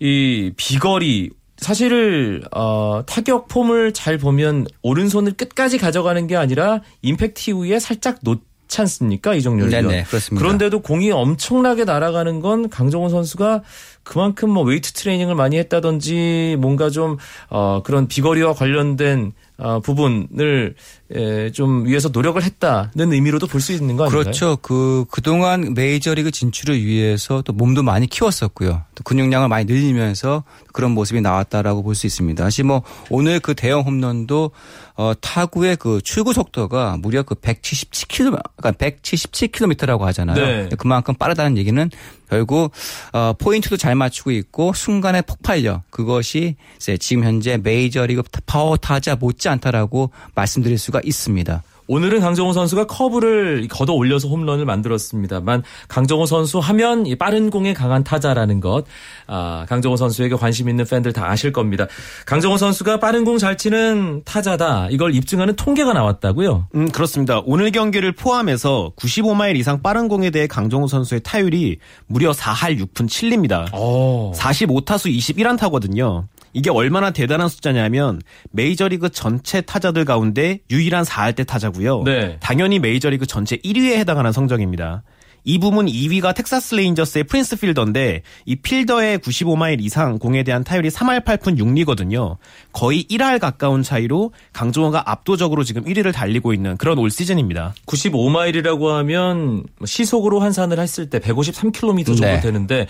이 0.00 0.52
비거리 0.56 1.30
사실 1.64 2.42
어, 2.52 3.02
타격 3.06 3.48
폼을 3.48 3.94
잘 3.94 4.18
보면 4.18 4.66
오른손을 4.82 5.32
끝까지 5.32 5.78
가져가는 5.78 6.26
게 6.26 6.36
아니라 6.36 6.82
임팩트 7.00 7.50
이후에 7.50 7.78
살짝 7.78 8.18
놓지 8.20 8.82
않습니까 8.82 9.34
네네, 9.70 9.88
위원. 9.88 10.04
그렇습니다. 10.04 10.44
그런데도 10.44 10.82
공이 10.82 11.10
엄청나게 11.10 11.84
날아가는 11.84 12.40
건 12.40 12.68
강정호 12.68 13.08
선수가 13.08 13.62
그만큼 14.02 14.50
뭐 14.50 14.62
웨이트 14.62 14.92
트레이닝을 14.92 15.34
많이 15.34 15.56
했다든지 15.56 16.56
뭔가 16.60 16.90
좀 16.90 17.16
어, 17.48 17.82
그런 17.82 18.08
비거리와 18.08 18.52
관련된 18.52 19.32
어, 19.56 19.80
부분을 19.80 20.74
에, 21.03 21.03
좀 21.52 21.84
위해서 21.86 22.08
노력을 22.08 22.42
했다는 22.42 23.12
의미로도 23.12 23.46
볼 23.46 23.60
수 23.60 23.72
있는 23.72 23.96
거 23.96 24.04
아닌가요? 24.04 24.22
그렇죠. 24.22 24.56
그, 24.62 25.04
그동안 25.10 25.74
메이저리그 25.74 26.30
진출을 26.30 26.82
위해서 26.84 27.42
또 27.42 27.52
몸도 27.52 27.82
많이 27.82 28.06
키웠었고요. 28.06 28.82
또 28.94 29.04
근육량을 29.04 29.48
많이 29.48 29.64
늘리면서 29.64 30.44
그런 30.72 30.90
모습이 30.92 31.20
나왔다라고 31.20 31.82
볼 31.82 31.94
수 31.94 32.06
있습니다. 32.06 32.42
사실 32.42 32.64
뭐 32.64 32.82
오늘 33.10 33.38
그 33.38 33.54
대형 33.54 33.82
홈런도 33.82 34.50
어, 34.96 35.12
타구의 35.20 35.76
그 35.76 36.00
출구 36.02 36.32
속도가 36.32 36.98
무려 37.00 37.22
그 37.24 37.34
177km, 37.34 38.40
그러니까 38.56 38.72
177km라고 38.72 40.00
하잖아요. 40.00 40.36
네. 40.36 40.68
그만큼 40.78 41.14
빠르다는 41.14 41.56
얘기는 41.58 41.90
결국 42.30 42.70
어, 43.12 43.32
포인트도 43.38 43.76
잘 43.76 43.94
맞추고 43.94 44.30
있고 44.32 44.72
순간의 44.72 45.22
폭발력 45.22 45.82
그것이 45.90 46.56
이제 46.76 46.96
지금 46.96 47.24
현재 47.24 47.56
메이저리그 47.56 48.22
파워 48.46 48.76
타자 48.76 49.16
못지 49.16 49.48
않다라고 49.48 50.10
말씀드릴 50.34 50.78
수가 50.78 50.93
있습니다. 51.02 51.62
오늘은 51.86 52.20
강정호 52.20 52.54
선수가 52.54 52.86
커브를 52.86 53.68
걷어 53.68 53.92
올려서 53.92 54.28
홈런을 54.28 54.64
만들었습니다만 54.64 55.62
강정호 55.88 56.24
선수 56.24 56.58
하면 56.58 57.04
이 57.04 57.14
빠른 57.14 57.50
공에 57.50 57.74
강한 57.74 58.02
타자라는 58.02 58.60
것 58.60 58.84
아, 59.26 59.66
강정호 59.68 59.96
선수에게 59.98 60.34
관심 60.36 60.70
있는 60.70 60.86
팬들 60.86 61.12
다 61.12 61.28
아실 61.30 61.52
겁니다. 61.52 61.86
강정호 62.24 62.56
선수가 62.56 63.00
빠른 63.00 63.26
공 63.26 63.36
잘 63.36 63.58
치는 63.58 64.22
타자다 64.24 64.88
이걸 64.92 65.14
입증하는 65.14 65.56
통계가 65.56 65.92
나왔다고요. 65.92 66.68
음, 66.74 66.88
그렇습니다. 66.90 67.42
오늘 67.44 67.70
경기를 67.70 68.12
포함해서 68.12 68.92
95마일 68.96 69.56
이상 69.56 69.82
빠른 69.82 70.08
공에 70.08 70.30
대해 70.30 70.46
강정호 70.46 70.86
선수의 70.86 71.20
타율이 71.22 71.80
무려 72.06 72.30
4할 72.32 72.78
6푼 72.80 73.08
7리입니다. 73.08 73.74
오. 73.74 74.32
45타수 74.34 75.14
21안타거든요. 75.14 76.24
이게 76.54 76.70
얼마나 76.70 77.10
대단한 77.10 77.48
숫자냐면 77.48 78.22
메이저리그 78.52 79.10
전체 79.10 79.60
타자들 79.60 80.06
가운데 80.06 80.60
유일한 80.70 81.04
4할대 81.04 81.46
타자고요. 81.46 82.04
네. 82.04 82.38
당연히 82.40 82.78
메이저리그 82.78 83.26
전체 83.26 83.56
1위에 83.56 83.98
해당하는 83.98 84.32
성적입니다. 84.32 85.02
이 85.46 85.58
부문 85.58 85.86
2위가 85.86 86.34
텍사스 86.34 86.74
레인저스의 86.74 87.24
프린스 87.24 87.56
필더인데 87.56 88.22
이 88.46 88.56
필더의 88.56 89.18
95마일 89.18 89.82
이상 89.82 90.18
공에 90.18 90.42
대한 90.42 90.64
타율이 90.64 90.88
3할 90.88 91.22
8푼 91.24 91.58
6리거든요. 91.58 92.38
거의 92.72 93.04
1할 93.04 93.38
가까운 93.38 93.82
차이로 93.82 94.32
강정호가 94.54 95.10
압도적으로 95.10 95.62
지금 95.62 95.84
1위를 95.84 96.14
달리고 96.14 96.54
있는 96.54 96.78
그런 96.78 96.98
올 96.98 97.10
시즌입니다. 97.10 97.74
95마일이라고 97.86 98.86
하면 98.88 99.64
시속으로 99.84 100.40
환산을 100.40 100.78
했을 100.78 101.10
때 101.10 101.18
153km 101.18 102.06
정도 102.06 102.22
네. 102.22 102.40
되는데 102.40 102.86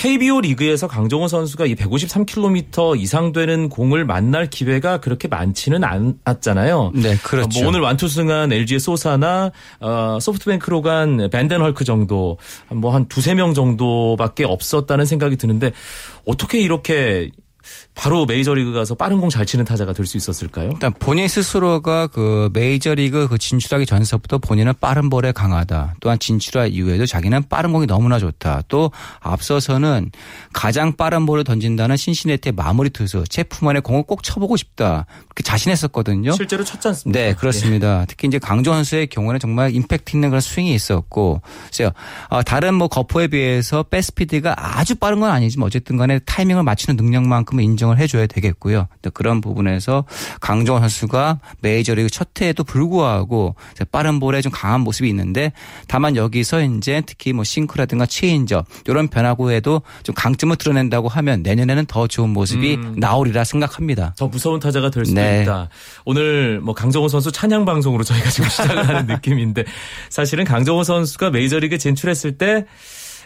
KBO 0.00 0.42
리그에서 0.42 0.86
강정호 0.86 1.26
선수가 1.26 1.66
이 1.66 1.74
153km 1.74 3.00
이상 3.00 3.32
되는 3.32 3.68
공을 3.68 4.04
만날 4.04 4.48
기회가 4.48 4.98
그렇게 5.00 5.26
많지는 5.26 5.82
않았잖아요. 5.82 6.92
네, 6.94 7.16
그렇죠. 7.16 7.58
뭐 7.58 7.68
오늘 7.68 7.80
완투승한 7.80 8.52
LG의 8.52 8.78
소사나 8.78 9.50
어, 9.80 10.18
소프트뱅크로 10.20 10.82
간 10.82 11.28
밴덴헐크 11.32 11.84
정도 11.84 12.38
뭐 12.68 12.92
한 12.92 13.06
두세 13.08 13.34
명 13.34 13.54
정도밖에 13.54 14.44
없었다는 14.44 15.04
생각이 15.04 15.36
드는데 15.36 15.72
어떻게 16.26 16.60
이렇게 16.60 17.30
바로 17.94 18.26
메이저리그 18.26 18.72
가서 18.72 18.94
빠른 18.94 19.20
공 19.20 19.28
잘 19.28 19.44
치는 19.44 19.64
타자가 19.64 19.92
될 19.92 20.06
수 20.06 20.16
있었을까요? 20.16 20.70
일단 20.72 20.92
본인 20.98 21.28
스스로가 21.28 22.06
그 22.06 22.48
메이저리그 22.52 23.28
그 23.28 23.36
진출하기 23.38 23.84
전서부터 23.86 24.38
본인은 24.38 24.74
빠른 24.80 25.10
볼에 25.10 25.32
강하다. 25.32 25.96
또한 26.00 26.18
진출한 26.18 26.70
이후에도 26.70 27.04
자기는 27.06 27.48
빠른 27.48 27.72
공이 27.72 27.86
너무나 27.86 28.18
좋다. 28.18 28.62
또 28.68 28.90
앞서서는 29.20 30.10
가장 30.52 30.96
빠른 30.96 31.26
볼을 31.26 31.44
던진다는 31.44 31.96
신시내티의 31.96 32.52
마무리 32.54 32.90
투수 32.90 33.24
체프만의 33.28 33.82
공을 33.82 34.04
꼭 34.04 34.22
쳐보고 34.22 34.56
싶다. 34.56 35.06
그렇게 35.24 35.42
자신했었거든요. 35.42 36.32
실제로 36.32 36.64
쳤지 36.64 36.88
않습니까? 36.88 37.18
네, 37.18 37.34
그렇습니다. 37.34 38.04
특히 38.08 38.28
이제 38.28 38.38
강조 38.38 38.72
선수의 38.72 39.08
경우는 39.08 39.40
정말 39.40 39.74
임팩트 39.74 40.16
있는 40.16 40.30
그런 40.30 40.40
스윙이 40.40 40.74
있었고, 40.74 41.42
글쎄요, 41.66 41.90
어, 42.30 42.42
다른 42.42 42.74
뭐 42.74 42.88
거포에 42.88 43.28
비해서 43.28 43.82
백스피드가 43.82 44.54
아주 44.56 44.94
빠른 44.96 45.20
건 45.20 45.30
아니지만 45.30 45.66
어쨌든 45.66 45.96
간에 45.96 46.18
타이밍을 46.20 46.62
맞추는 46.62 46.96
능력만큼은 46.96 47.57
그 47.57 47.57
만큼 47.58 47.60
인정을 47.60 47.98
해줘야 47.98 48.26
되겠고요. 48.26 48.86
그런 49.12 49.40
부분에서 49.40 50.04
강정호 50.40 50.80
선수가 50.80 51.40
메이저리그 51.60 52.08
첫 52.08 52.28
해에도 52.40 52.64
불구하고 52.64 53.56
빠른 53.90 54.20
볼에 54.20 54.40
좀 54.40 54.52
강한 54.52 54.80
모습이 54.82 55.08
있는데 55.08 55.52
다만 55.88 56.16
여기서 56.16 56.62
이제 56.62 57.02
특히 57.04 57.32
뭐 57.32 57.44
싱크라든가 57.44 58.06
체인저 58.06 58.64
이런 58.86 59.08
변화구에도 59.08 59.82
좀 60.04 60.14
강점을 60.14 60.56
드러낸다고 60.56 61.08
하면 61.08 61.42
내년에는 61.42 61.86
더 61.86 62.06
좋은 62.06 62.30
모습이 62.30 62.76
음. 62.76 62.94
나오리라 62.96 63.44
생각합니다. 63.44 64.14
더 64.16 64.28
무서운 64.28 64.60
타자가 64.60 64.90
될 64.90 65.04
수도 65.04 65.20
네. 65.20 65.42
있다. 65.42 65.68
오늘 66.04 66.60
뭐 66.60 66.74
강정호 66.74 67.08
선수 67.08 67.32
찬양 67.32 67.64
방송으로 67.64 68.04
저희가 68.04 68.30
지금 68.30 68.48
시작을 68.48 68.88
하는 68.88 69.06
느낌인데 69.12 69.64
사실은 70.08 70.44
강정호 70.44 70.84
선수가 70.84 71.30
메이저리그 71.30 71.78
진출했을 71.78 72.38
때 72.38 72.66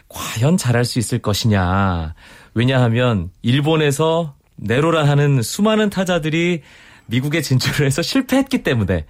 과연 0.08 0.56
잘할 0.56 0.84
수 0.84 0.98
있을 0.98 1.18
것이냐. 1.18 2.14
왜냐하면 2.54 3.30
일본에서 3.42 4.34
네로라 4.56 5.08
하는 5.08 5.42
수많은 5.42 5.90
타자들이 5.90 6.62
미국에 7.06 7.40
진출을 7.40 7.86
해서 7.86 8.02
실패했기 8.02 8.62
때문에 8.62 9.06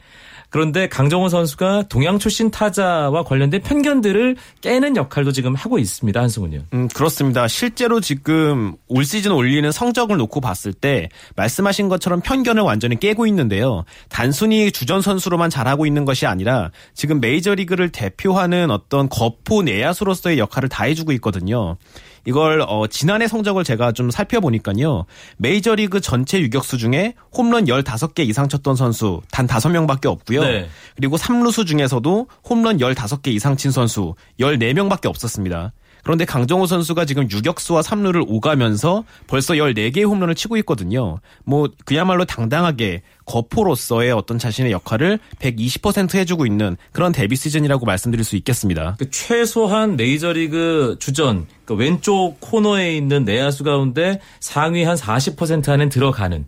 그런데 0.53 0.87
강정호 0.87 1.31
선수가 1.31 1.85
동양 1.89 2.19
출신 2.19 2.51
타자와 2.51 3.25
관련된 3.25 3.63
편견들을 3.63 4.37
깨는 4.61 4.97
역할도 4.99 5.33
지금 5.33 5.55
하고 5.55 5.79
있습니다. 5.79 6.21
한승훈이요. 6.21 6.61
음, 6.75 6.89
그렇습니다. 6.89 7.49
실제로 7.49 8.01
지금 8.01 8.77
올 8.87 9.07
시즌 9.07 9.33
올리는 9.33 9.73
성적을 9.73 10.19
놓고 10.19 10.43
봤을 10.43 10.75
때 10.75 11.09
말씀하신 11.37 11.89
것처럼 11.89 12.21
편견을 12.21 12.63
완전히 12.63 13.01
깨고 13.01 13.27
있는데요. 13.29 13.85
단순히 14.11 14.71
주전 14.71 15.01
선수로만 15.01 15.49
잘하고 15.49 15.87
있는 15.87 16.05
것이 16.05 16.27
아니라 16.27 16.71
지금 16.93 17.19
메이저리그를 17.23 17.89
대표하는 17.89 18.71
어떤 18.71 19.09
거포 19.09 19.63
내야수로서의 19.63 20.39
역할을 20.39 20.69
다 20.69 20.85
해주고 20.85 21.13
있거든요. 21.13 21.79
이걸 22.25 22.63
어 22.67 22.87
지난해 22.87 23.27
성적을 23.27 23.65
제가 23.65 23.93
좀 23.93 24.11
살펴보니까요. 24.11 25.07
메이저리그 25.39 26.01
전체 26.01 26.41
유격수 26.41 26.79
중에 26.79 27.15
홈런 27.37 27.67
15개 27.67 28.21
이상 28.29 28.49
쳤던 28.49 28.77
선수 28.77 29.21
단 29.31 29.47
5명밖에 29.47 30.07
없고요. 30.07 30.43
네. 30.43 30.69
그리고 30.97 31.17
3루수 31.17 31.67
중에서도 31.67 32.27
홈런 32.49 32.79
15개 32.79 33.29
이상 33.29 33.57
친 33.57 33.71
선수 33.71 34.15
14명밖에 34.41 35.07
없었습니다. 35.07 35.73
그런데 36.03 36.25
강정호 36.25 36.67
선수가 36.67 37.05
지금 37.05 37.31
유격수와 37.31 37.81
3루를 37.83 38.25
오가면서 38.27 39.05
벌써 39.27 39.55
14개의 39.55 40.07
홈런을 40.07 40.35
치고 40.35 40.57
있거든요. 40.59 41.19
뭐 41.45 41.69
그야말로 41.85 42.25
당당하게 42.25 43.03
거포로서의 43.25 44.13
어떤 44.13 44.39
자신의 44.39 44.73
역할을 44.73 45.19
120% 45.39 46.15
해주고 46.15 46.47
있는 46.47 46.77
그런 46.93 47.13
데뷔 47.13 47.37
시즌이라고 47.37 47.87
말씀드릴 47.87 48.25
수 48.25 48.37
있겠습니다. 48.37 48.97
그 48.99 49.11
최소한 49.11 49.97
메이저리그 49.97 50.97
주전 50.99 51.47
그 51.65 51.75
왼쪽 51.75 52.37
코너에 52.41 52.97
있는 52.97 53.25
내야수 53.25 53.65
가운데 53.65 54.21
상위 54.41 54.83
한 54.83 54.97
40% 54.97 55.69
안에 55.69 55.89
들어가는 55.89 56.47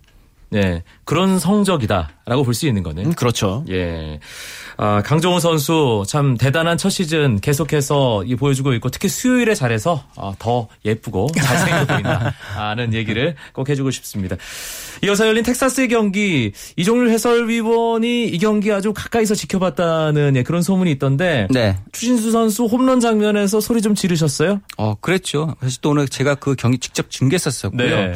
네, 0.55 0.83
그런 1.05 1.39
성적이다라고 1.39 2.45
볼 2.45 2.55
수 2.55 2.67
있는 2.69 2.83
거는. 2.85 3.07
음, 3.07 3.13
그렇죠. 3.13 3.65
예. 3.69 4.21
아, 4.77 5.03
강정호 5.03 5.39
선수 5.39 6.05
참 6.07 6.37
대단한 6.37 6.77
첫 6.77 6.91
시즌 6.91 7.41
계속해서 7.41 8.25
보여주고 8.39 8.73
있고 8.75 8.89
특히 8.89 9.09
수요일에 9.09 9.55
잘해서 9.55 10.05
어, 10.17 10.35
더 10.39 10.69
예쁘고 10.85 11.29
잘생겨 11.35 11.87
보인다는 11.87 12.93
얘기를 12.95 13.37
꼭 13.53 13.69
해주고 13.69 13.91
싶습니다. 13.93 14.37
이어서 15.03 15.27
열린 15.27 15.43
텍사스의 15.45 15.89
경기 15.89 16.53
이종률 16.77 17.11
해설위원이 17.11 18.27
이 18.27 18.39
경기 18.39 18.73
아주 18.73 18.93
가까이서 18.93 19.35
지켜봤다는 19.35 20.37
예, 20.37 20.43
그런 20.43 20.63
소문이 20.63 20.91
있던데 20.93 21.47
네. 21.51 21.77
추신수 21.93 22.31
선수 22.33 22.65
홈런 22.65 23.01
장면에서 23.01 23.61
소리 23.61 23.83
좀 23.83 23.95
지르셨어요? 23.95 24.61
어 24.77 24.95
그랬죠. 25.01 25.55
사실 25.61 25.81
또 25.83 25.91
오늘 25.91 26.09
제가 26.09 26.37
그 26.37 26.55
경기 26.57 26.79
직접 26.79 27.11
중계했었고요. 27.11 27.97
네. 27.97 28.15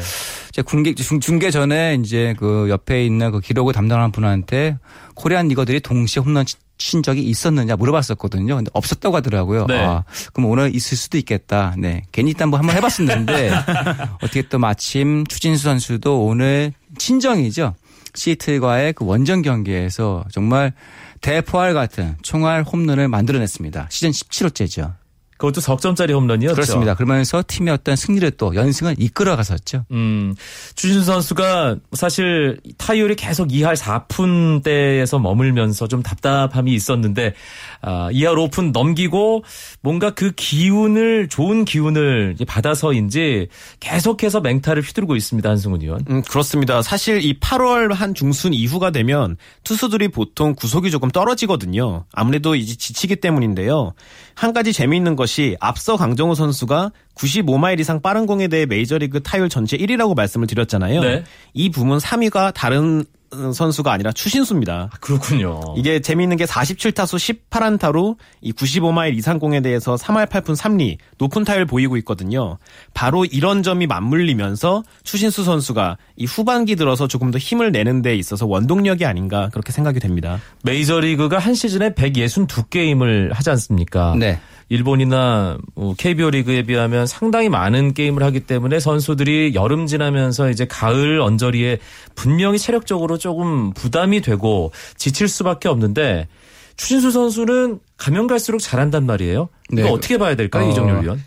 제 0.59 0.63
중계 0.63 0.93
중계 0.93 1.51
전에 1.51 1.97
이제 2.03 2.35
그 2.37 2.67
옆에 2.69 3.05
있는 3.05 3.31
그 3.31 3.39
기록을 3.39 3.73
담당하는 3.73 4.11
분한테 4.11 4.77
코리안 5.15 5.47
리거들이 5.47 5.79
동시에 5.79 6.21
홈런 6.21 6.45
친 6.77 7.01
적이 7.01 7.23
있었느냐 7.23 7.77
물어봤었거든요. 7.77 8.57
근데 8.57 8.69
없었다고 8.73 9.15
하더라고요. 9.15 9.67
네. 9.67 9.81
아, 9.81 10.03
그럼 10.33 10.49
오늘 10.49 10.75
있을 10.75 10.97
수도 10.97 11.17
있겠다. 11.17 11.75
네. 11.77 12.03
괜히 12.11 12.31
일단 12.31 12.49
뭐 12.49 12.59
한번 12.59 12.75
해봤었는데 12.75 13.51
어떻게 14.21 14.41
또 14.43 14.59
마침 14.59 15.25
추진수 15.27 15.63
선수도 15.63 16.25
오늘 16.25 16.73
친정이죠. 16.97 17.75
시애틀과의 18.15 18.93
그 18.93 19.05
원정 19.05 19.41
경기에서 19.41 20.25
정말 20.29 20.73
대포알 21.21 21.73
같은 21.73 22.17
총알 22.21 22.63
홈런을 22.63 23.07
만들어냈습니다. 23.07 23.87
시즌 23.89 24.11
17호째죠. 24.11 24.98
그것도 25.39 25.61
석점짜리 25.61 26.11
홈런이었죠. 26.11 26.53
그렇습니다. 26.53 26.95
그러면서 26.95 27.41
팀의 27.47 27.73
어떤 27.73 27.95
승리를 27.95 28.29
또 28.31 28.53
연승을 28.53 28.95
이끌어갔었죠. 28.97 29.85
음, 29.91 30.35
주진 30.75 31.01
선수가 31.01 31.77
사실 31.93 32.59
타율이 32.77 33.15
계속 33.15 33.47
2할 33.47 33.77
4푼대에서 33.77 35.21
머물면서 35.21 35.87
좀 35.87 36.03
답답함이 36.03 36.73
있었는데 36.73 37.33
아, 37.81 38.09
2할 38.11 38.51
5푼 38.51 38.73
넘기고 38.73 39.45
뭔가 39.79 40.09
그 40.09 40.33
기운을 40.35 41.29
좋은 41.29 41.63
기운을 41.63 42.35
받아서인지 42.45 43.47
계속해서 43.79 44.41
맹타를 44.41 44.83
휘두르고 44.83 45.15
있습니다. 45.15 45.49
한승훈 45.49 45.81
의원. 45.81 46.03
음, 46.09 46.21
그렇습니다. 46.23 46.81
사실 46.81 47.23
이 47.23 47.39
8월 47.39 47.93
한 47.93 48.13
중순 48.13 48.53
이후가 48.53 48.91
되면 48.91 49.37
투수들이 49.63 50.09
보통 50.09 50.53
구속이 50.53 50.91
조금 50.91 51.09
떨어지거든요. 51.09 52.03
아무래도 52.11 52.55
이제 52.55 52.75
지치기 52.75 53.15
때문인데요. 53.21 53.93
한 54.35 54.51
가지 54.51 54.73
재미있는 54.73 55.15
것이 55.15 55.28
앞서 55.59 55.95
강정호 55.97 56.35
선수가 56.35 56.91
95마일 57.15 57.79
이상 57.79 58.01
빠른 58.01 58.25
공에 58.25 58.47
대해 58.47 58.65
메이저리그 58.65 59.21
타율 59.21 59.49
전체 59.49 59.77
1위라고 59.77 60.15
말씀을 60.15 60.47
드렸잖아요. 60.47 61.01
네. 61.01 61.23
이 61.53 61.69
부문 61.69 61.97
3위가 61.97 62.53
다른 62.53 63.05
선수가 63.31 63.91
아니라 63.91 64.11
추신수입니다. 64.11 64.89
아, 64.91 64.97
그렇군요. 64.99 65.61
이게 65.77 65.99
재미있는 65.99 66.37
게 66.37 66.45
47타수 66.45 67.49
18안타로 67.49 68.17
이 68.41 68.51
95마일 68.51 69.17
이상 69.17 69.39
공에 69.39 69.61
대해서 69.61 69.95
3할 69.95 70.27
8푼 70.27 70.55
3리 70.55 70.97
높은 71.17 71.43
타율 71.43 71.65
보이고 71.65 71.97
있거든요. 71.97 72.57
바로 72.93 73.25
이런 73.25 73.63
점이 73.63 73.87
맞물리면서 73.87 74.83
추신수 75.03 75.43
선수가 75.43 75.97
이 76.15 76.25
후반기 76.25 76.75
들어서 76.75 77.07
조금 77.07 77.31
더 77.31 77.37
힘을 77.37 77.71
내는 77.71 78.01
데 78.01 78.15
있어서 78.15 78.45
원동력이 78.45 79.05
아닌가 79.05 79.49
그렇게 79.51 79.71
생각이 79.71 79.99
됩니다. 79.99 80.39
메이저리그가 80.63 81.39
한 81.39 81.53
시즌에 81.53 81.93
162게임을 81.93 83.33
하지 83.33 83.49
않습니까? 83.51 84.15
네. 84.17 84.39
일본이나 84.69 85.57
KBO 85.97 86.25
뭐 86.25 86.29
리그에 86.29 86.61
비하면 86.61 87.07
상당히 87.07 87.49
많은 87.49 87.93
게임을 87.95 88.21
하기 88.23 88.41
때문에 88.41 88.79
선수들이 88.79 89.53
여름 89.55 89.87
지나면서 89.87 90.51
이제 90.51 90.65
가을 90.65 91.19
언저리에 91.21 91.79
분명히 92.13 92.59
체력적으로 92.59 93.17
조금 93.19 93.71
부담이 93.73 94.21
되고 94.21 94.71
지칠 94.97 95.27
수밖에 95.27 95.69
없는데 95.69 96.27
추신수 96.75 97.11
선수는 97.11 97.79
가면 97.97 98.27
갈수록 98.27 98.59
잘한단 98.59 99.05
말이에요. 99.05 99.49
네. 99.69 99.81
이거 99.81 99.91
어떻게 99.91 100.17
봐야 100.17 100.35
될까요, 100.35 100.65
어, 100.65 100.71
이종열 100.71 101.03
위원? 101.03 101.21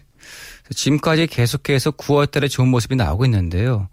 지금까지 0.75 1.27
계속해서 1.27 1.91
9월 1.93 2.31
달에 2.31 2.49
좋은 2.49 2.69
모습이 2.69 2.97
나오고 2.97 3.27
있는데요. 3.27 3.89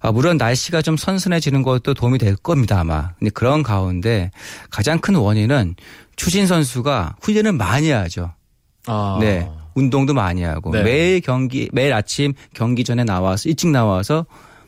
아, 0.00 0.10
물론 0.12 0.36
날씨가 0.36 0.82
좀 0.82 0.96
선선해지는 0.96 1.62
것도 1.62 1.94
도움이 1.94 2.18
될 2.18 2.36
겁니다, 2.36 2.80
아마. 2.80 3.12
근데 3.18 3.30
그런 3.30 3.62
가운데 3.62 4.30
가장 4.70 4.98
큰 4.98 5.14
원인은 5.14 5.76
추신수 6.16 6.46
선수가 6.46 7.16
훈련을 7.20 7.52
많이 7.52 7.90
하죠. 7.90 8.32
아. 8.86 9.18
네. 9.20 9.48
운동도 9.76 10.14
많이 10.14 10.42
하고 10.42 10.72
네. 10.72 10.82
매일 10.82 11.20
경기 11.20 11.68
매일 11.70 11.92
아침 11.92 12.32
경기 12.54 12.82
전에 12.82 13.04
나와서 13.04 13.48
일찍 13.48 13.68
나와서 13.68 14.24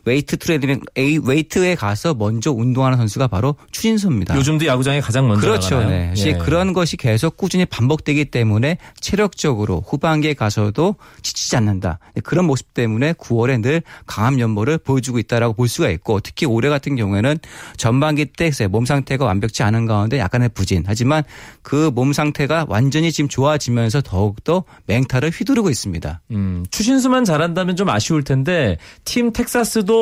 웨이트 0.09 0.37
트레이닝 0.39 0.81
A 0.97 1.19
웨이트에 1.19 1.75
가서 1.75 2.15
먼저 2.15 2.51
운동하는 2.53 2.97
선수가 2.99 3.29
바로 3.29 3.57
추신수입니다. 3.73 4.37
요즘도 4.37 4.67
야구장에 4.67 5.01
가장 5.01 5.29
먼저 5.29 5.47
그렇죠. 5.47 5.81
네. 5.85 6.13
예. 6.17 6.33
그런 6.33 6.73
것이 6.73 6.97
계속 6.97 7.37
꾸준히 7.37 7.65
반복되기 7.67 8.27
때문에 8.27 8.79
체력적으로 9.01 9.83
후반기에 9.87 10.35
가서도 10.35 10.97
지치지 11.23 11.57
않는다. 11.57 11.99
네, 12.15 12.21
그런 12.23 12.47
모습 12.47 12.73
때문에 12.75 13.13
9월에 13.15 13.61
늘 13.61 13.83
강한 14.07 14.37
면모를 14.37 14.79
보여주고 14.79 15.19
있다라고 15.19 15.55
볼 15.55 15.69
수가 15.69 15.91
있고 15.91 16.21
특히 16.21 16.47
올해 16.47 16.69
같은 16.69 16.97
경우에는 16.97 17.39
전반기 17.77 18.25
때 18.25 18.51
몸 18.71 18.87
상태가 18.87 19.25
완벽치 19.27 19.63
않은 19.63 19.87
가운데 19.87 20.19
약간의 20.19 20.51
부진. 20.55 20.85
하지만 20.87 21.23
그 21.63 21.91
몸 21.99 22.13
상태가 22.13 22.65
완전히 22.69 23.11
지금 23.11 23.29
좋아지면서 23.29 24.03
더욱더 24.03 24.63
맹타를 24.87 25.31
휘두르고 25.31 25.69
있습니다. 25.71 26.21
음, 26.31 26.65
추신수만 26.71 27.25
잘한다면 27.25 27.75
좀 27.77 27.89
아쉬울 27.89 28.23
텐데 28.23 28.77
팀 29.05 29.33
텍사스도 29.33 29.98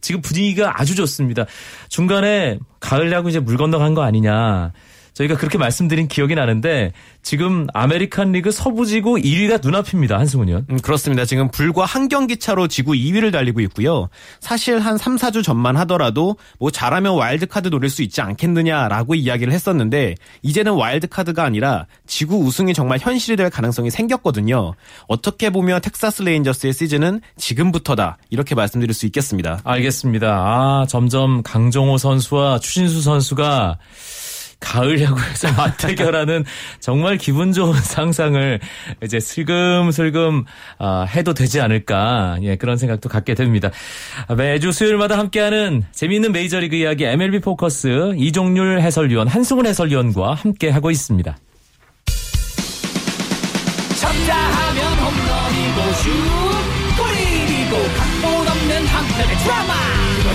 지금 0.00 0.20
분위기가 0.20 0.80
아주 0.80 0.94
좋습니다. 0.94 1.46
중간에 1.88 2.58
가을 2.80 3.10
야구 3.12 3.28
이제 3.28 3.40
물 3.40 3.56
건너간 3.56 3.94
거 3.94 4.02
아니냐. 4.02 4.72
저희가 5.16 5.36
그렇게 5.36 5.56
말씀드린 5.56 6.08
기억이 6.08 6.34
나는데 6.34 6.92
지금 7.22 7.66
아메리칸 7.72 8.32
리그 8.32 8.50
서부지구 8.50 9.14
1위가 9.14 9.64
눈앞입니다. 9.64 10.18
한승훈 10.18 10.48
위원. 10.48 10.66
음, 10.68 10.78
그렇습니다. 10.78 11.24
지금 11.24 11.50
불과 11.50 11.86
한 11.86 12.08
경기 12.08 12.36
차로 12.36 12.68
지구 12.68 12.92
2위를 12.92 13.32
달리고 13.32 13.60
있고요. 13.62 14.10
사실 14.40 14.78
한 14.78 14.98
3, 14.98 15.16
4주 15.16 15.42
전만 15.42 15.76
하더라도 15.78 16.36
뭐 16.58 16.70
잘하면 16.70 17.14
와일드카드 17.14 17.68
노릴 17.68 17.88
수 17.88 18.02
있지 18.02 18.20
않겠느냐라고 18.20 19.14
이야기를 19.14 19.54
했었는데 19.54 20.16
이제는 20.42 20.72
와일드카드가 20.72 21.42
아니라 21.42 21.86
지구 22.06 22.36
우승이 22.36 22.74
정말 22.74 22.98
현실이 22.98 23.36
될 23.36 23.48
가능성이 23.48 23.90
생겼거든요. 23.90 24.74
어떻게 25.08 25.48
보면 25.48 25.80
텍사스 25.80 26.24
레인저스의 26.24 26.74
시즌은 26.74 27.22
지금부터다 27.38 28.18
이렇게 28.28 28.54
말씀드릴 28.54 28.92
수 28.92 29.06
있겠습니다. 29.06 29.60
알겠습니다. 29.64 30.28
아, 30.28 30.86
점점 30.86 31.42
강정호 31.42 31.96
선수와 31.96 32.58
추신수 32.58 33.00
선수가 33.00 33.78
가을 34.60 35.00
야구에서 35.00 35.52
맞대결하는 35.52 36.44
정말 36.80 37.18
기분 37.18 37.52
좋은 37.52 37.74
상상을 37.74 38.60
이제 39.02 39.20
슬금슬금 39.20 40.44
아, 40.78 41.02
해도 41.02 41.34
되지 41.34 41.60
않을까 41.60 42.38
예, 42.42 42.56
그런 42.56 42.76
생각도 42.76 43.08
갖게 43.08 43.34
됩니다. 43.34 43.70
매주 44.36 44.72
수요일마다 44.72 45.18
함께하는 45.18 45.84
재미있는 45.92 46.32
메이저리그 46.32 46.76
이야기 46.76 47.04
MLB 47.04 47.40
포커스 47.40 48.14
이종률 48.16 48.80
해설위원 48.80 49.28
한승훈 49.28 49.66
해설위원과 49.66 50.34
함께 50.34 50.70
하고 50.70 50.90
있습니다. 50.90 51.36
쳤다 54.00 54.34
하면 54.36 54.92
홈런이고 54.98 55.92
슛 55.94 56.10
골이고 56.96 57.76
각본 57.96 58.48
없는 58.48 58.86
한편의 58.86 59.38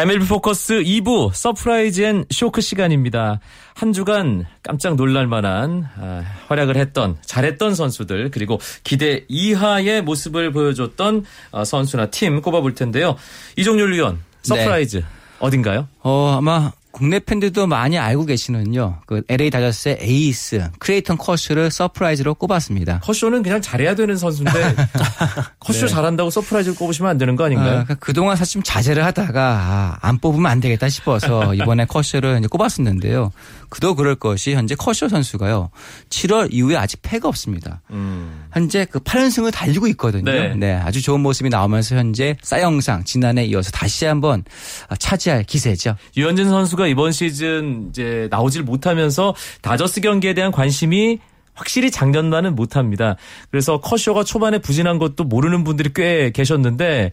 MLB 0.00 0.28
포커스 0.28 0.80
2부 0.80 1.30
surprise 1.34 2.00
and 2.00 2.24
shock 2.30 2.62
시간입니다. 2.62 3.38
한 3.74 3.92
주간 3.92 4.46
깜짝 4.62 4.94
놀랄 4.94 5.26
만한 5.26 5.90
아, 5.98 6.22
활약을 6.48 6.78
했던 6.78 7.18
잘했던 7.20 7.74
선수들 7.74 8.30
그리고 8.30 8.58
기대 8.82 9.26
이하의 9.28 10.00
모습을 10.00 10.52
보여줬던 10.52 11.26
어, 11.50 11.64
선수나 11.66 12.06
팀 12.06 12.40
꼽아볼 12.40 12.74
텐데요. 12.74 13.16
이종열 13.58 13.92
위원 13.92 14.20
surprise 14.40 15.04
어딘가요? 15.38 15.86
어, 16.02 16.34
아마 16.34 16.72
국내 16.92 17.18
팬들도 17.20 17.66
많이 17.66 17.98
알고 17.98 18.24
계시는요. 18.24 19.00
그 19.06 19.22
LA 19.28 19.50
다저스의 19.50 19.98
에이스 20.00 20.70
클레이턴 20.78 21.18
커쇼를 21.18 21.70
surprise로 21.70 22.34
꼽았습니다. 22.34 23.00
커쇼는 23.00 23.42
그냥 23.42 23.60
잘해야 23.62 23.94
되는 23.94 24.16
선수인데 24.16 24.74
커쇼 25.60 25.86
잘한다고 25.86 26.30
surprise를 26.30 26.76
꼽으시면 26.76 27.10
안 27.10 27.18
되는 27.18 27.36
거 27.36 27.48
네. 27.48 27.54
아, 27.54 27.58
아닌가요? 27.58 27.84
그러니까 27.84 27.94
그동안 27.94 28.36
사실 28.36 28.54
좀 28.54 28.62
자제를 28.62 29.04
하다가 29.04 29.40
아, 29.40 29.98
안 30.00 30.18
뽑으면 30.18 30.50
안 30.50 30.60
되겠다 30.60 30.88
싶어서 30.88 31.54
이번에 31.54 31.84
커쇼를 31.84 32.38
이제 32.38 32.48
꼽았었는데요. 32.48 33.30
그도 33.68 33.94
그럴 33.94 34.16
것이 34.16 34.54
현재 34.54 34.74
커쇼 34.74 35.08
선수가요. 35.08 35.70
7월 36.08 36.48
이후에 36.50 36.76
아직 36.76 37.00
패가 37.02 37.28
없습니다. 37.28 37.82
음. 37.90 38.46
현재 38.52 38.84
그 38.84 38.98
8연승을 38.98 39.52
달리고 39.52 39.86
있거든요. 39.88 40.30
네. 40.30 40.54
네. 40.56 40.74
아주 40.74 41.00
좋은 41.00 41.20
모습이 41.20 41.50
나오면서 41.50 41.94
현재 41.94 42.36
사이영상 42.42 43.04
지난해 43.04 43.44
이어서 43.44 43.70
다시 43.70 44.06
한번 44.06 44.42
차지할 44.98 45.44
기세죠. 45.44 45.94
유현진 46.16 46.48
선수 46.48 46.76
가 46.80 46.86
이번 46.86 47.12
시즌 47.12 47.88
이제 47.90 48.26
나오질 48.30 48.62
못하면서 48.62 49.34
다저스 49.60 50.00
경기에 50.00 50.32
대한 50.32 50.50
관심이 50.50 51.18
확실히 51.54 51.90
작년만은 51.90 52.54
못합니다. 52.54 53.16
그래서 53.50 53.80
커쇼가 53.80 54.24
초반에 54.24 54.58
부진한 54.58 54.98
것도 54.98 55.24
모르는 55.24 55.62
분들이 55.62 55.90
꽤 55.94 56.30
계셨는데 56.30 57.12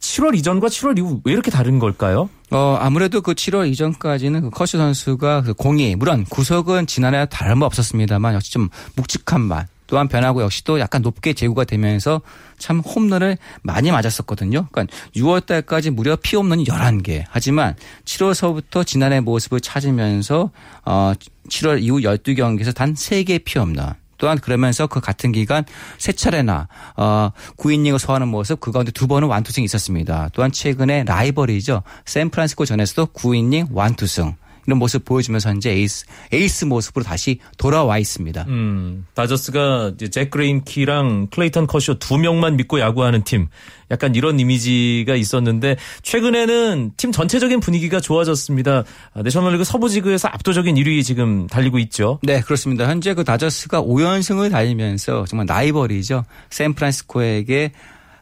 7월 0.00 0.36
이전과 0.36 0.68
7월 0.68 0.98
이후 0.98 1.20
왜 1.24 1.32
이렇게 1.32 1.50
다른 1.50 1.78
걸까요? 1.78 2.28
어, 2.50 2.76
아무래도 2.78 3.22
그 3.22 3.32
7월 3.32 3.70
이전까지는 3.70 4.42
그 4.42 4.50
커쇼 4.50 4.76
선수가 4.76 5.42
그 5.42 5.54
공이, 5.54 5.96
물론 5.96 6.24
구속은 6.28 6.86
지난해와 6.86 7.26
다름없었습니다만 7.26 8.34
역시 8.34 8.52
좀 8.52 8.68
묵직한 8.96 9.40
맛, 9.40 9.66
또한 9.86 10.08
변하고 10.08 10.42
역시 10.42 10.64
또 10.64 10.80
약간 10.80 11.02
높게 11.02 11.32
제구가 11.32 11.64
되면서 11.64 12.20
참 12.58 12.80
홈런을 12.80 13.38
많이 13.62 13.90
맞았었거든요. 13.90 14.66
그러니까 14.70 14.96
6월 15.14 15.44
달까지 15.44 15.90
무려 15.90 16.16
피홈런이 16.16 16.64
11개. 16.64 17.24
하지만 17.28 17.76
7월서부터 18.04 18.86
지난해 18.86 19.20
모습을 19.20 19.60
찾으면서 19.60 20.50
어 20.84 21.12
7월 21.48 21.82
이후 21.82 22.00
12경기에서 22.00 22.74
단 22.74 22.94
3개의 22.94 23.44
피홈런. 23.44 23.94
또한 24.18 24.38
그러면서 24.38 24.86
그 24.86 25.00
같은 25.00 25.30
기간 25.32 25.64
세 25.98 26.12
차례나 26.12 26.68
어 26.96 27.30
9이닝을 27.58 27.98
소화하는 27.98 28.28
모습 28.28 28.60
그 28.60 28.72
가운데 28.72 28.90
두 28.90 29.06
번은 29.06 29.28
완투승이 29.28 29.64
있었습니다. 29.64 30.30
또한 30.32 30.50
최근에 30.50 31.04
라이벌이죠. 31.04 31.82
샌프란시스코 32.06 32.64
전에서도 32.64 33.06
9이닝 33.12 33.68
완투승. 33.72 34.34
이런 34.66 34.78
모습 34.78 35.04
보여주면서 35.04 35.50
현재 35.50 35.70
에이스 35.70 36.06
에이스 36.32 36.64
모습으로 36.66 37.04
다시 37.04 37.38
돌아와 37.56 37.98
있습니다. 37.98 38.46
음, 38.48 39.06
다저스가 39.14 39.92
이제 39.94 40.08
잭 40.08 40.30
그레인키랑 40.30 41.28
클레이턴 41.30 41.66
커쇼 41.66 41.98
두 41.98 42.18
명만 42.18 42.56
믿고 42.56 42.80
야구하는 42.80 43.22
팀. 43.22 43.48
약간 43.90 44.14
이런 44.14 44.40
이미지가 44.40 45.14
있었는데 45.14 45.76
최근에는 46.02 46.92
팀 46.96 47.12
전체적인 47.12 47.60
분위기가 47.60 48.00
좋아졌습니다. 48.00 48.82
아, 49.14 49.22
내셔널리그 49.22 49.64
서부지구에서 49.64 50.28
압도적인 50.28 50.74
1위 50.74 51.04
지금 51.04 51.46
달리고 51.46 51.78
있죠. 51.78 52.18
네, 52.22 52.40
그렇습니다. 52.40 52.88
현재 52.88 53.14
그 53.14 53.22
다저스가 53.22 53.82
5연승을 53.82 54.50
달리면서 54.50 55.26
정말 55.26 55.46
라이벌이죠. 55.46 56.24
샌프란시스코에게 56.50 57.72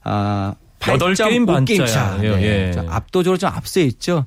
아 0.03 0.55
8.5게임 0.85 1.47
반짜야. 1.47 1.87
차. 1.87 2.19
예, 2.23 2.29
네. 2.31 2.69
예. 2.69 2.73
좀 2.73 2.89
압도적으로 2.89 3.39
좀 3.39 3.51
앞서 3.51 3.81
있죠. 3.81 4.27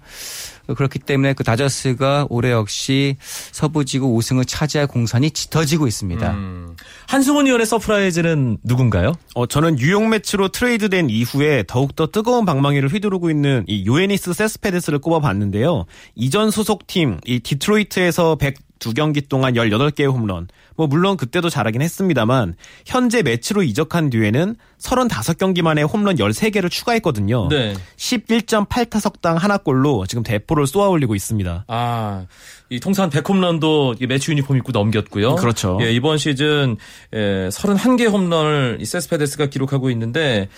그렇기 0.76 1.00
때문에 1.00 1.34
그 1.34 1.44
다저스가 1.44 2.28
올해 2.30 2.52
역시 2.52 3.16
서부지구 3.52 4.14
우승을 4.16 4.46
차지할 4.46 4.88
공산이 4.88 5.32
짙어지고 5.32 5.88
있습니다. 5.88 6.32
음, 6.32 6.76
한승훈 7.08 7.46
위원의 7.48 7.66
surprise는 7.66 8.58
누군가요? 8.64 9.14
어, 9.34 9.46
저는 9.46 9.78
뉴욕 9.78 10.06
메츠로 10.08 10.50
트레이드된 10.50 11.10
이후에 11.10 11.64
더욱더 11.68 12.08
뜨거운 12.08 12.46
방망이를 12.46 12.90
휘두르고 12.92 13.30
있는 13.30 13.64
이 13.68 13.86
요에니스 13.88 14.34
세스페데스를 14.34 15.00
꼽아봤는데요. 15.00 15.86
이전 16.16 16.52
소속팀 16.52 17.20
이 17.26 17.40
디트로이트에서 17.40 18.36
102경기 18.80 19.28
동안 19.28 19.54
18개의 19.54 20.12
홈런. 20.12 20.48
뭐 20.76 20.88
물론 20.88 21.18
그때도 21.18 21.50
잘하긴 21.50 21.82
했습니다만 21.82 22.56
현재 22.86 23.24
메츠로 23.24 23.64
이적한 23.64 24.10
뒤에는 24.10 24.56
35경기 24.80 25.62
만에 25.64 25.82
홈런 25.82 26.18
13개를 26.18 26.70
추가했거든요. 26.70 27.48
네. 27.50 27.74
11.8타석당 27.98 29.38
하나꼴로 29.38 30.06
지금 30.08 30.24
대포를 30.24 30.68
쏘아 30.68 30.90
올리고 30.90 31.16
있습니다. 31.16 31.66
아, 31.68 32.26
이 32.70 32.80
통산 32.80 33.10
100홈런도 33.10 34.06
매치 34.08 34.32
유니폼 34.32 34.58
입고 34.58 34.72
넘겼고요. 34.72 35.36
그렇죠. 35.36 35.80
예, 35.82 35.92
이번 35.92 36.18
시즌 36.18 36.78
예, 37.14 37.50
31개 37.52 38.12
홈런을 38.12 38.78
이 38.80 38.86
세스페데스가 38.86 39.48
기록하고 39.48 39.90
있는데 39.92 40.50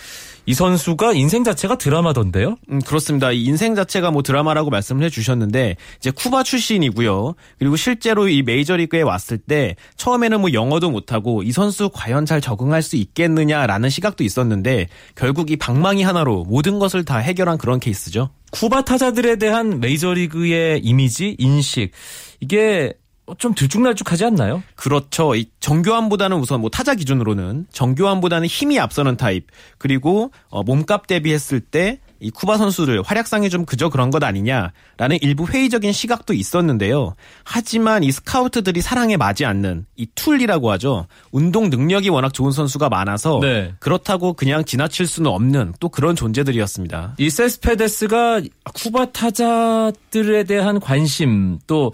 이 0.50 0.56
선수가 0.56 1.14
인생 1.14 1.44
자체가 1.44 1.78
드라마던데요? 1.78 2.56
음, 2.72 2.80
그렇습니다. 2.82 3.32
이 3.32 3.44
인생 3.44 3.76
자체가 3.76 4.10
뭐 4.10 4.24
드라마라고 4.24 4.72
말씀을 4.72 5.04
해주셨는데 5.04 5.76
이제 5.98 6.10
쿠바 6.10 6.42
출신이고요. 6.42 7.36
그리고 7.60 7.76
실제로 7.76 8.28
이 8.28 8.42
메이저리그에 8.42 9.04
왔을 9.04 9.38
때 9.38 9.76
처음에는 9.98 10.42
뭐 10.42 10.52
영어도 10.52 10.90
못하고 10.90 11.44
이 11.44 11.52
선수 11.52 11.92
과연 11.94 12.26
잘 12.26 12.42
적응할 12.42 12.82
수 12.82 12.96
있겠느냐라는 12.96 13.92
시각도 13.92 14.24
있었는데 14.24 14.88
결국 15.14 15.52
이 15.52 15.56
방망이 15.56 16.02
하나로 16.02 16.46
모든 16.46 16.80
것을 16.80 17.06
다 17.06 17.20
해결한 17.20 17.60
그런 17.60 17.80
케이스죠. 17.80 18.32
쿠바 18.50 18.86
타자들에 18.86 19.36
대한 19.36 19.80
메이저리그의 19.80 20.80
이미지, 20.84 21.36
인식 21.38 21.92
이게 22.40 22.94
좀 23.38 23.54
들쭉날쭉하지 23.54 24.26
않나요? 24.26 24.64
그렇죠. 24.76 25.36
이 25.36 25.50
정교함보다는 25.60 26.38
우선 26.38 26.62
뭐 26.62 26.70
타자 26.70 26.96
기준으로는 26.96 27.68
정교함보다는 27.72 28.48
힘이 28.48 28.80
앞서는 28.80 29.18
타입 29.18 29.48
그리고 29.78 30.32
어, 30.50 30.64
몸값 30.64 31.08
대비했을 31.08 31.60
때 31.60 32.00
이 32.20 32.30
쿠바 32.32 32.58
선수들 32.58 33.02
활약상이 33.02 33.50
좀 33.50 33.66
그저 33.66 33.90
그런 33.90 34.10
것 34.10 34.24
아니냐라는 34.24 35.20
일부 35.22 35.48
회의적인 35.48 35.92
시각도 35.92 36.34
있었는데요. 36.34 37.16
하지만 37.44 38.04
이 38.04 38.12
스카우트들이 38.12 38.82
사랑해 38.82 39.18
마지않는 39.18 39.86
이 39.96 40.08
tool이라고 40.16 40.72
하죠. 40.72 41.08
운동 41.32 41.70
능력이 41.70 42.10
워낙 42.10 42.34
좋은 42.34 42.52
선수가 42.52 42.90
많아서 42.90 43.40
네. 43.42 43.74
그렇다고 43.80 44.34
그냥 44.34 44.66
지나칠 44.66 45.08
수는 45.08 45.32
없는 45.32 45.74
또 45.80 45.90
그런 45.90 46.16
존재들이었습니다. 46.16 47.16
이 47.18 47.30
세스페데스가 47.30 48.42
쿠바 48.74 49.12
타자들에 49.12 50.44
대한 50.44 50.80
관심 50.80 51.60
또 51.68 51.92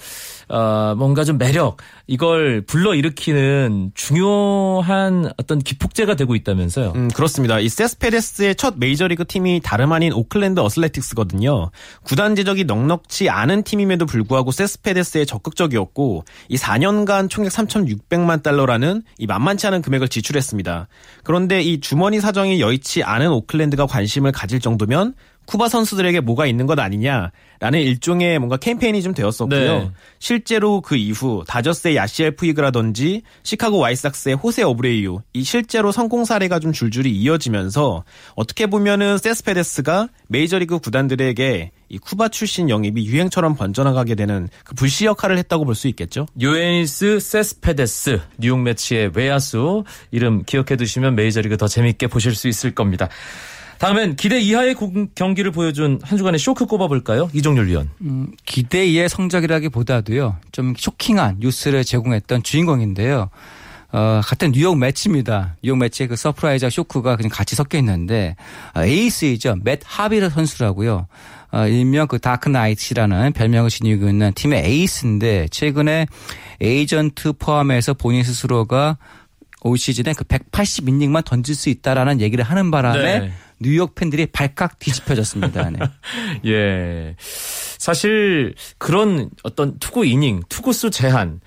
어, 0.50 0.94
뭔가 0.98 1.24
좀 1.24 1.38
매력 1.38 1.78
이걸 2.08 2.62
불러일으키는 2.62 3.92
중요한 3.96 5.32
어떤 5.38 5.60
기폭제가 5.60 6.16
되고 6.16 6.36
있다면서요. 6.36 6.94
음, 6.96 7.08
그렇습니다. 7.10 7.60
이 7.60 7.68
세스페데스의 7.68 8.56
첫 8.56 8.76
메이저리그 8.78 9.26
팀이 9.26 9.62
다름 9.64 9.92
아닌 9.92 10.14
오클랜드 10.14 10.60
어슬레틱스거든요. 10.60 11.72
구단 12.04 12.36
재적이 12.36 12.66
넉넉치 12.66 13.30
않은 13.30 13.64
팀임에도 13.64 14.06
불구하고 14.06 14.52
세스페데스에 14.52 15.26
적극적이었고 15.26 16.26
이 16.50 16.58
4년간 16.58 17.30
총액 17.30 17.52
3,600만 17.52 18.44
달러라는 18.44 19.02
이 19.18 19.26
만만치 19.26 19.66
않은 19.68 19.82
금액을 19.82 20.08
지출했습니다. 20.08 20.88
그런데 21.24 21.62
이 21.62 21.80
주머니 21.80 22.20
사정이 22.20 22.62
여의치 22.62 23.04
않은 23.04 23.30
오클랜드가 23.32 23.88
관심을 23.88 24.32
가질 24.32 24.60
정도면 24.60 25.16
쿠바 25.46 25.70
선수들에게 25.70 26.22
뭐가 26.22 26.48
있는 26.48 26.66
것 26.66 26.80
아니냐라는 26.80 27.80
일종의 27.80 28.40
뭔가 28.40 28.58
캠페인이 28.58 29.02
좀 29.02 29.14
되었었고요. 29.14 29.80
네. 29.80 29.92
실제로 30.20 30.82
그 30.82 30.96
이후 30.96 31.44
다저스의 31.48 31.96
야시엘 31.96 32.36
푸이그라든지 32.36 33.22
시카고 33.44 33.78
화이트삭스의 33.78 34.36
호세 34.36 34.64
아브레이유 34.64 35.20
이 35.34 35.44
실제로 35.44 35.92
성공 35.92 36.26
사례가 36.26 36.60
좀 36.60 36.72
줄줄이 36.72 37.12
이어지면서 37.12 38.04
어떻게 38.36 38.66
보면은 38.66 39.18
세스페데스가 39.18 40.10
메이저리그 40.28 40.80
구단들에게 40.80 41.72
이 41.88 41.98
쿠바 42.00 42.30
출신 42.30 42.70
영입이 42.70 43.06
유행처럼 43.06 43.56
번져나가게 43.56 44.16
되는 44.16 44.50
그 44.64 44.74
불씨 44.74 45.06
역할을 45.06 45.38
했다고 45.38 45.64
볼 45.64 45.76
수 45.76 45.88
있겠죠. 45.90 46.26
요에니스 46.42 47.20
세스페데스 47.20 48.22
뉴욕 48.40 48.60
메츠의 48.62 49.12
외야수 49.14 49.84
이름 50.10 50.44
기억해 50.44 50.78
두시면 50.78 51.16
메이저리그 51.16 51.58
더 51.58 51.68
재밌게 51.68 52.08
보실 52.08 52.34
수 52.34 52.48
있을 52.48 52.74
겁니다. 52.74 53.10
다음엔 53.80 54.16
기대 54.16 54.40
이하의 54.40 54.74
공- 54.76 55.08
경기를 55.16 55.52
보여준 55.52 56.00
한 56.04 56.18
주간의 56.18 56.40
쇼크 56.40 56.66
꼽아볼까요? 56.66 57.30
이종률 57.34 57.68
위원. 57.68 57.90
음, 58.02 58.28
기대 58.46 58.86
이하의 58.86 59.10
성적이라기보다도요, 59.10 60.38
좀 60.52 60.74
쇼킹한 60.78 61.38
뉴스를 61.40 61.84
제공했던 61.84 62.44
주인공인데요. 62.44 63.30
어, 63.92 64.22
같은 64.24 64.52
뉴욕 64.52 64.78
메츠입니다. 64.78 65.56
뉴욕 65.64 65.78
메츠의 65.78 66.10
그 66.10 66.16
surprise와 66.16 66.70
쇼크가 66.70 67.16
그냥 67.16 67.30
같이 67.32 67.56
섞여 67.56 67.78
있는데, 67.78 68.36
어, 68.76 68.84
에이스이죠. 68.84 69.58
맷 69.64 69.80
하비 69.84 70.30
선수라고요. 70.30 71.08
어, 71.52 71.68
일명 71.68 72.08
그 72.08 72.20
다크나이트라는 72.20 73.32
별명을 73.34 73.70
지니고 73.70 74.10
있는 74.10 74.34
팀의 74.34 74.66
에이스인데, 74.66 75.48
최근에 75.50 76.08
에이전트 76.62 77.34
포함해서 77.34 77.94
본인 77.94 78.24
스스로가 78.24 78.98
올 79.62 79.78
시즌에 79.78 80.14
그 80.14 80.24
180이닝만 80.26 81.24
던질 81.26 81.56
수 81.56 81.70
있다라는 81.70 82.20
얘기를 82.22 82.44
하는 82.44 82.72
바람에 82.72 83.20
네. 83.20 83.32
뉴욕 83.60 83.96
팬들이 83.96 84.26
발칵 84.26 84.80
뒤집혀졌습니다. 84.80 85.70
네. 85.70 85.80
예. 86.46 87.16
사실 87.18 88.56
그런 88.78 89.30
어떤 89.44 89.78
투구 89.80 90.06
이닝, 90.06 90.42
투구수 90.50 90.90
제한 90.92 91.42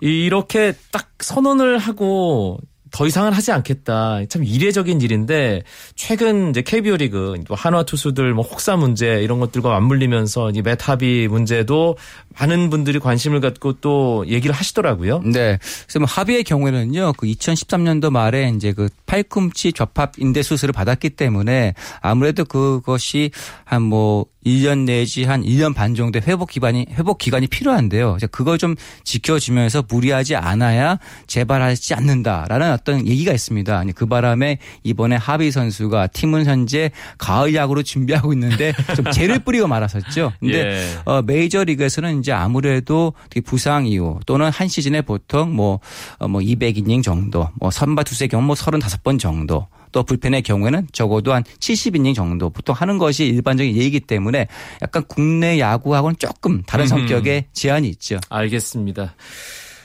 이렇게 0.00 0.74
딱 0.92 1.10
선언을 1.20 1.78
하고 1.78 2.58
더 2.96 3.06
이상은 3.06 3.34
하지 3.34 3.52
않겠다. 3.52 4.20
참 4.30 4.42
이례적인 4.42 5.02
일인데 5.02 5.64
최근 5.96 6.48
이제 6.48 6.62
KBO 6.62 6.96
리그 6.96 7.34
또 7.46 7.54
한화 7.54 7.82
투수들 7.82 8.32
뭐 8.32 8.42
혹사 8.42 8.76
문제 8.76 9.22
이런 9.22 9.38
것들과 9.38 9.68
맞물리면서 9.68 10.52
이 10.54 10.62
맷 10.62 10.95
하비 10.95 11.28
문제도 11.28 11.98
많은 12.38 12.70
분들이 12.70 12.98
관심을 12.98 13.40
갖고 13.40 13.74
또 13.74 14.24
얘기를 14.28 14.54
하시더라고요. 14.54 15.20
네. 15.26 15.58
그래서 15.84 15.98
뭐 15.98 16.06
합의의 16.08 16.42
경우에는요, 16.44 17.12
그 17.18 17.26
2013년도 17.26 18.08
말에 18.08 18.50
이제 18.56 18.72
그 18.72 18.88
팔꿈치 19.04 19.74
접합 19.74 20.12
인대 20.16 20.42
수술을 20.42 20.72
받았기 20.72 21.10
때문에 21.10 21.74
아무래도 22.00 22.46
그것이 22.46 23.30
한뭐 23.64 24.24
1년 24.46 24.84
내지 24.84 25.24
한 25.24 25.42
1년 25.42 25.74
반 25.74 25.94
정도 25.94 26.20
회복 26.20 26.50
기간이 26.50 26.86
회복 26.92 27.18
기간이 27.18 27.48
필요한데요. 27.48 28.14
이제 28.16 28.26
그걸 28.28 28.58
좀 28.58 28.76
지켜주면서 29.04 29.84
무리하지 29.88 30.36
않아야 30.36 30.98
재발하지 31.26 31.94
않는다라는 31.94 32.72
어떤 32.72 33.06
얘기가 33.06 33.32
있습니다. 33.32 33.76
아니 33.76 33.92
그 33.92 34.06
바람에 34.06 34.58
이번에 34.84 35.16
하비 35.16 35.50
선수가 35.50 36.08
팀은 36.08 36.46
현재 36.46 36.90
가을 37.18 37.54
야구로 37.54 37.82
준비하고 37.82 38.32
있는데 38.32 38.72
좀 38.94 39.10
재를 39.10 39.40
뿌리고 39.40 39.66
말았었죠. 39.66 40.32
근데 40.38 40.58
예. 40.58 40.86
어, 41.04 41.22
메이저 41.22 41.64
리그에서는 41.64 42.20
이제 42.20 42.32
아무래도 42.32 43.12
부상 43.44 43.86
이후 43.86 44.20
또는 44.26 44.50
한 44.50 44.68
시즌에 44.68 45.02
보통 45.02 45.54
뭐, 45.54 45.80
어, 46.18 46.28
뭐 46.28 46.40
200이닝 46.40 47.02
정도, 47.02 47.48
뭐 47.54 47.70
선발 47.70 48.04
투수의 48.04 48.28
경우 48.28 48.44
뭐 48.44 48.54
35번 48.54 49.18
정도, 49.18 49.66
또 49.96 50.02
불펜의 50.02 50.42
경우에는 50.42 50.88
적어도 50.92 51.32
한 51.32 51.42
70이닝 51.42 52.14
정도 52.14 52.50
보통 52.50 52.74
하는 52.74 52.98
것이 52.98 53.24
일반적인 53.24 53.74
예이기 53.74 54.00
때문에 54.00 54.46
약간 54.82 55.02
국내 55.08 55.58
야구하고는 55.58 56.16
조금 56.18 56.62
다른 56.66 56.84
음흠. 56.84 56.88
성격의 56.90 57.46
제한이 57.54 57.88
있죠. 57.88 58.18
알겠습니다. 58.28 59.14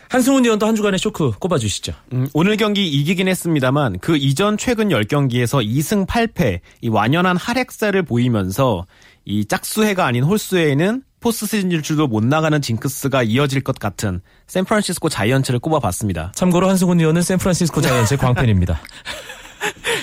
한승훈 0.10 0.44
의원도 0.44 0.68
한 0.68 0.76
주간의 0.76 1.00
쇼크 1.00 1.32
꼽아주시죠. 1.40 1.94
음, 2.12 2.28
오늘 2.34 2.58
경기 2.58 2.86
이기긴 2.90 3.30
했습니다만 3.30 4.00
그 4.00 4.18
이전 4.18 4.58
최근 4.58 4.90
10경기에서 4.90 5.66
2승 5.66 6.06
8패 6.06 6.60
이 6.82 6.90
완연한 6.90 7.38
하락세를 7.38 8.04
보이면서 8.04 8.86
이 9.24 9.46
짝수회가 9.46 10.06
아닌 10.06 10.26
홀수회에는 10.26 11.04
포스트 11.22 11.46
시즌 11.46 11.70
진출도 11.70 12.08
못 12.08 12.26
나가는 12.26 12.62
징크스가 12.62 13.24
이어질 13.24 13.62
것 13.62 13.80
같은 13.80 14.20
샌프란시스코 14.48 15.08
자이언츠를 15.08 15.62
꼽아봤습니다. 15.62 16.34
참고로 16.36 16.68
한승훈 16.68 17.00
위원은 17.00 17.22
샌프란시스코 17.22 17.80
자이언츠의 17.80 18.18
광팬입니다. 18.18 18.82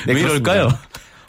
네, 0.07 0.15
왜. 0.15 0.21
이럴까요? 0.21 0.69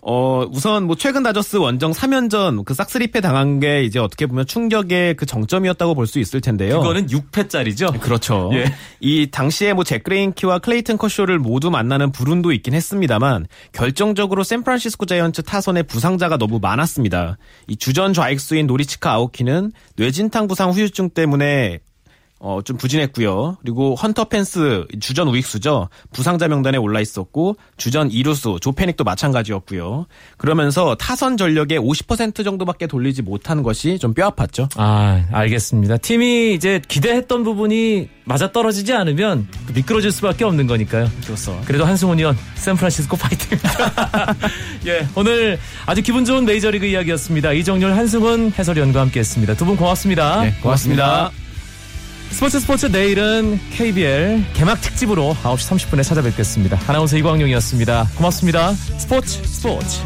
어, 0.01 0.45
우선 0.49 0.85
뭐 0.85 0.95
최근 0.95 1.23
다저스 1.23 1.57
원정 1.57 1.91
3연전 1.91 2.63
그 2.63 2.73
싹쓸이패 2.73 3.19
당한 3.19 3.59
게 3.59 3.83
이제 3.83 3.99
어떻게 3.99 4.27
보면 4.27 4.45
충격의 4.47 5.15
그 5.15 5.25
정점이었다고 5.25 5.93
볼 5.93 6.07
수 6.07 6.19
있을 6.19 6.39
텐데요. 6.39 6.79
그거는 6.79 7.07
6패짜리죠. 7.07 7.99
그렇죠. 7.99 8.49
예. 8.53 8.73
이 9.01 9.27
당시에 9.29 9.73
뭐 9.73 9.83
잭 9.83 10.04
그레인키와 10.04 10.59
클레이튼 10.59 10.97
커쇼를 10.97 11.37
모두 11.37 11.69
만나는 11.69 12.13
불운도 12.13 12.53
있긴 12.53 12.73
했습니다만 12.75 13.47
결정적으로 13.73 14.43
샌프란시스코 14.45 15.05
자이언츠 15.05 15.43
타선에 15.43 15.83
부상자가 15.83 16.37
너무 16.37 16.59
많았습니다. 16.61 17.37
이 17.67 17.75
주전 17.75 18.13
좌익수인 18.13 18.67
노리치카 18.67 19.11
아오키는 19.11 19.73
뇌진탕 19.97 20.47
부상 20.47 20.71
후유증 20.71 21.09
때문에 21.09 21.79
어, 22.41 22.61
좀 22.63 22.77
부진했고요. 22.77 23.57
그리고 23.61 23.95
헌터 23.95 24.25
펜스 24.25 24.85
주전 25.01 25.27
우익수죠. 25.27 25.89
부상자 26.13 26.47
명단에 26.47 26.77
올라 26.77 27.01
있었고 27.01 27.57
주전 27.77 28.11
이루수 28.11 28.57
조페닉도 28.61 29.03
마찬가지였고요. 29.03 30.05
그러면서 30.37 30.95
타선 30.95 31.35
전력의 31.35 31.79
50% 31.79 32.43
정도밖에 32.45 32.87
돌리지 32.87 33.23
못한 33.23 33.61
것이 33.61 33.99
좀 33.99 34.13
뼈아팠죠. 34.13 34.69
아, 34.77 35.25
알겠습니다. 35.31 35.97
팀이 35.97 36.53
이제 36.53 36.81
기대했던 36.87 37.43
부분이 37.43 38.07
맞아 38.23 38.51
떨어지지 38.51 38.93
않으면 38.93 39.47
미끄러질 39.73 40.11
수밖에 40.11 40.45
없는 40.45 40.67
거니까요. 40.67 41.09
그렇죠. 41.25 41.59
그래도 41.65 41.83
한승훈 41.85 42.19
의원, 42.19 42.37
샌프란시스코 42.55 43.17
파이팅입니다. 43.17 44.35
예, 44.87 45.07
오늘 45.15 45.59
아주 45.85 46.01
기분 46.01 46.23
좋은 46.25 46.45
메이저리그 46.45 46.85
이야기였습니다. 46.85 47.51
이정률, 47.53 47.91
한승훈 47.97 48.53
해설위원과 48.57 49.01
함께했습니다. 49.01 49.55
두 49.55 49.65
분 49.65 49.75
고맙습니다. 49.75 50.41
네, 50.43 50.53
고맙습니다. 50.61 51.31
스포츠 52.31 52.59
스포츠 52.59 52.85
내일은 52.85 53.59
KBL 53.71 54.45
개막 54.53 54.79
특집으로 54.81 55.35
9시 55.43 55.91
30분에 55.91 56.03
찾아뵙겠습니다. 56.03 56.79
아나운서 56.87 57.17
이광용이었습니다. 57.17 58.09
고맙습니다. 58.15 58.73
스포츠 58.73 59.43
스포츠. 59.43 59.99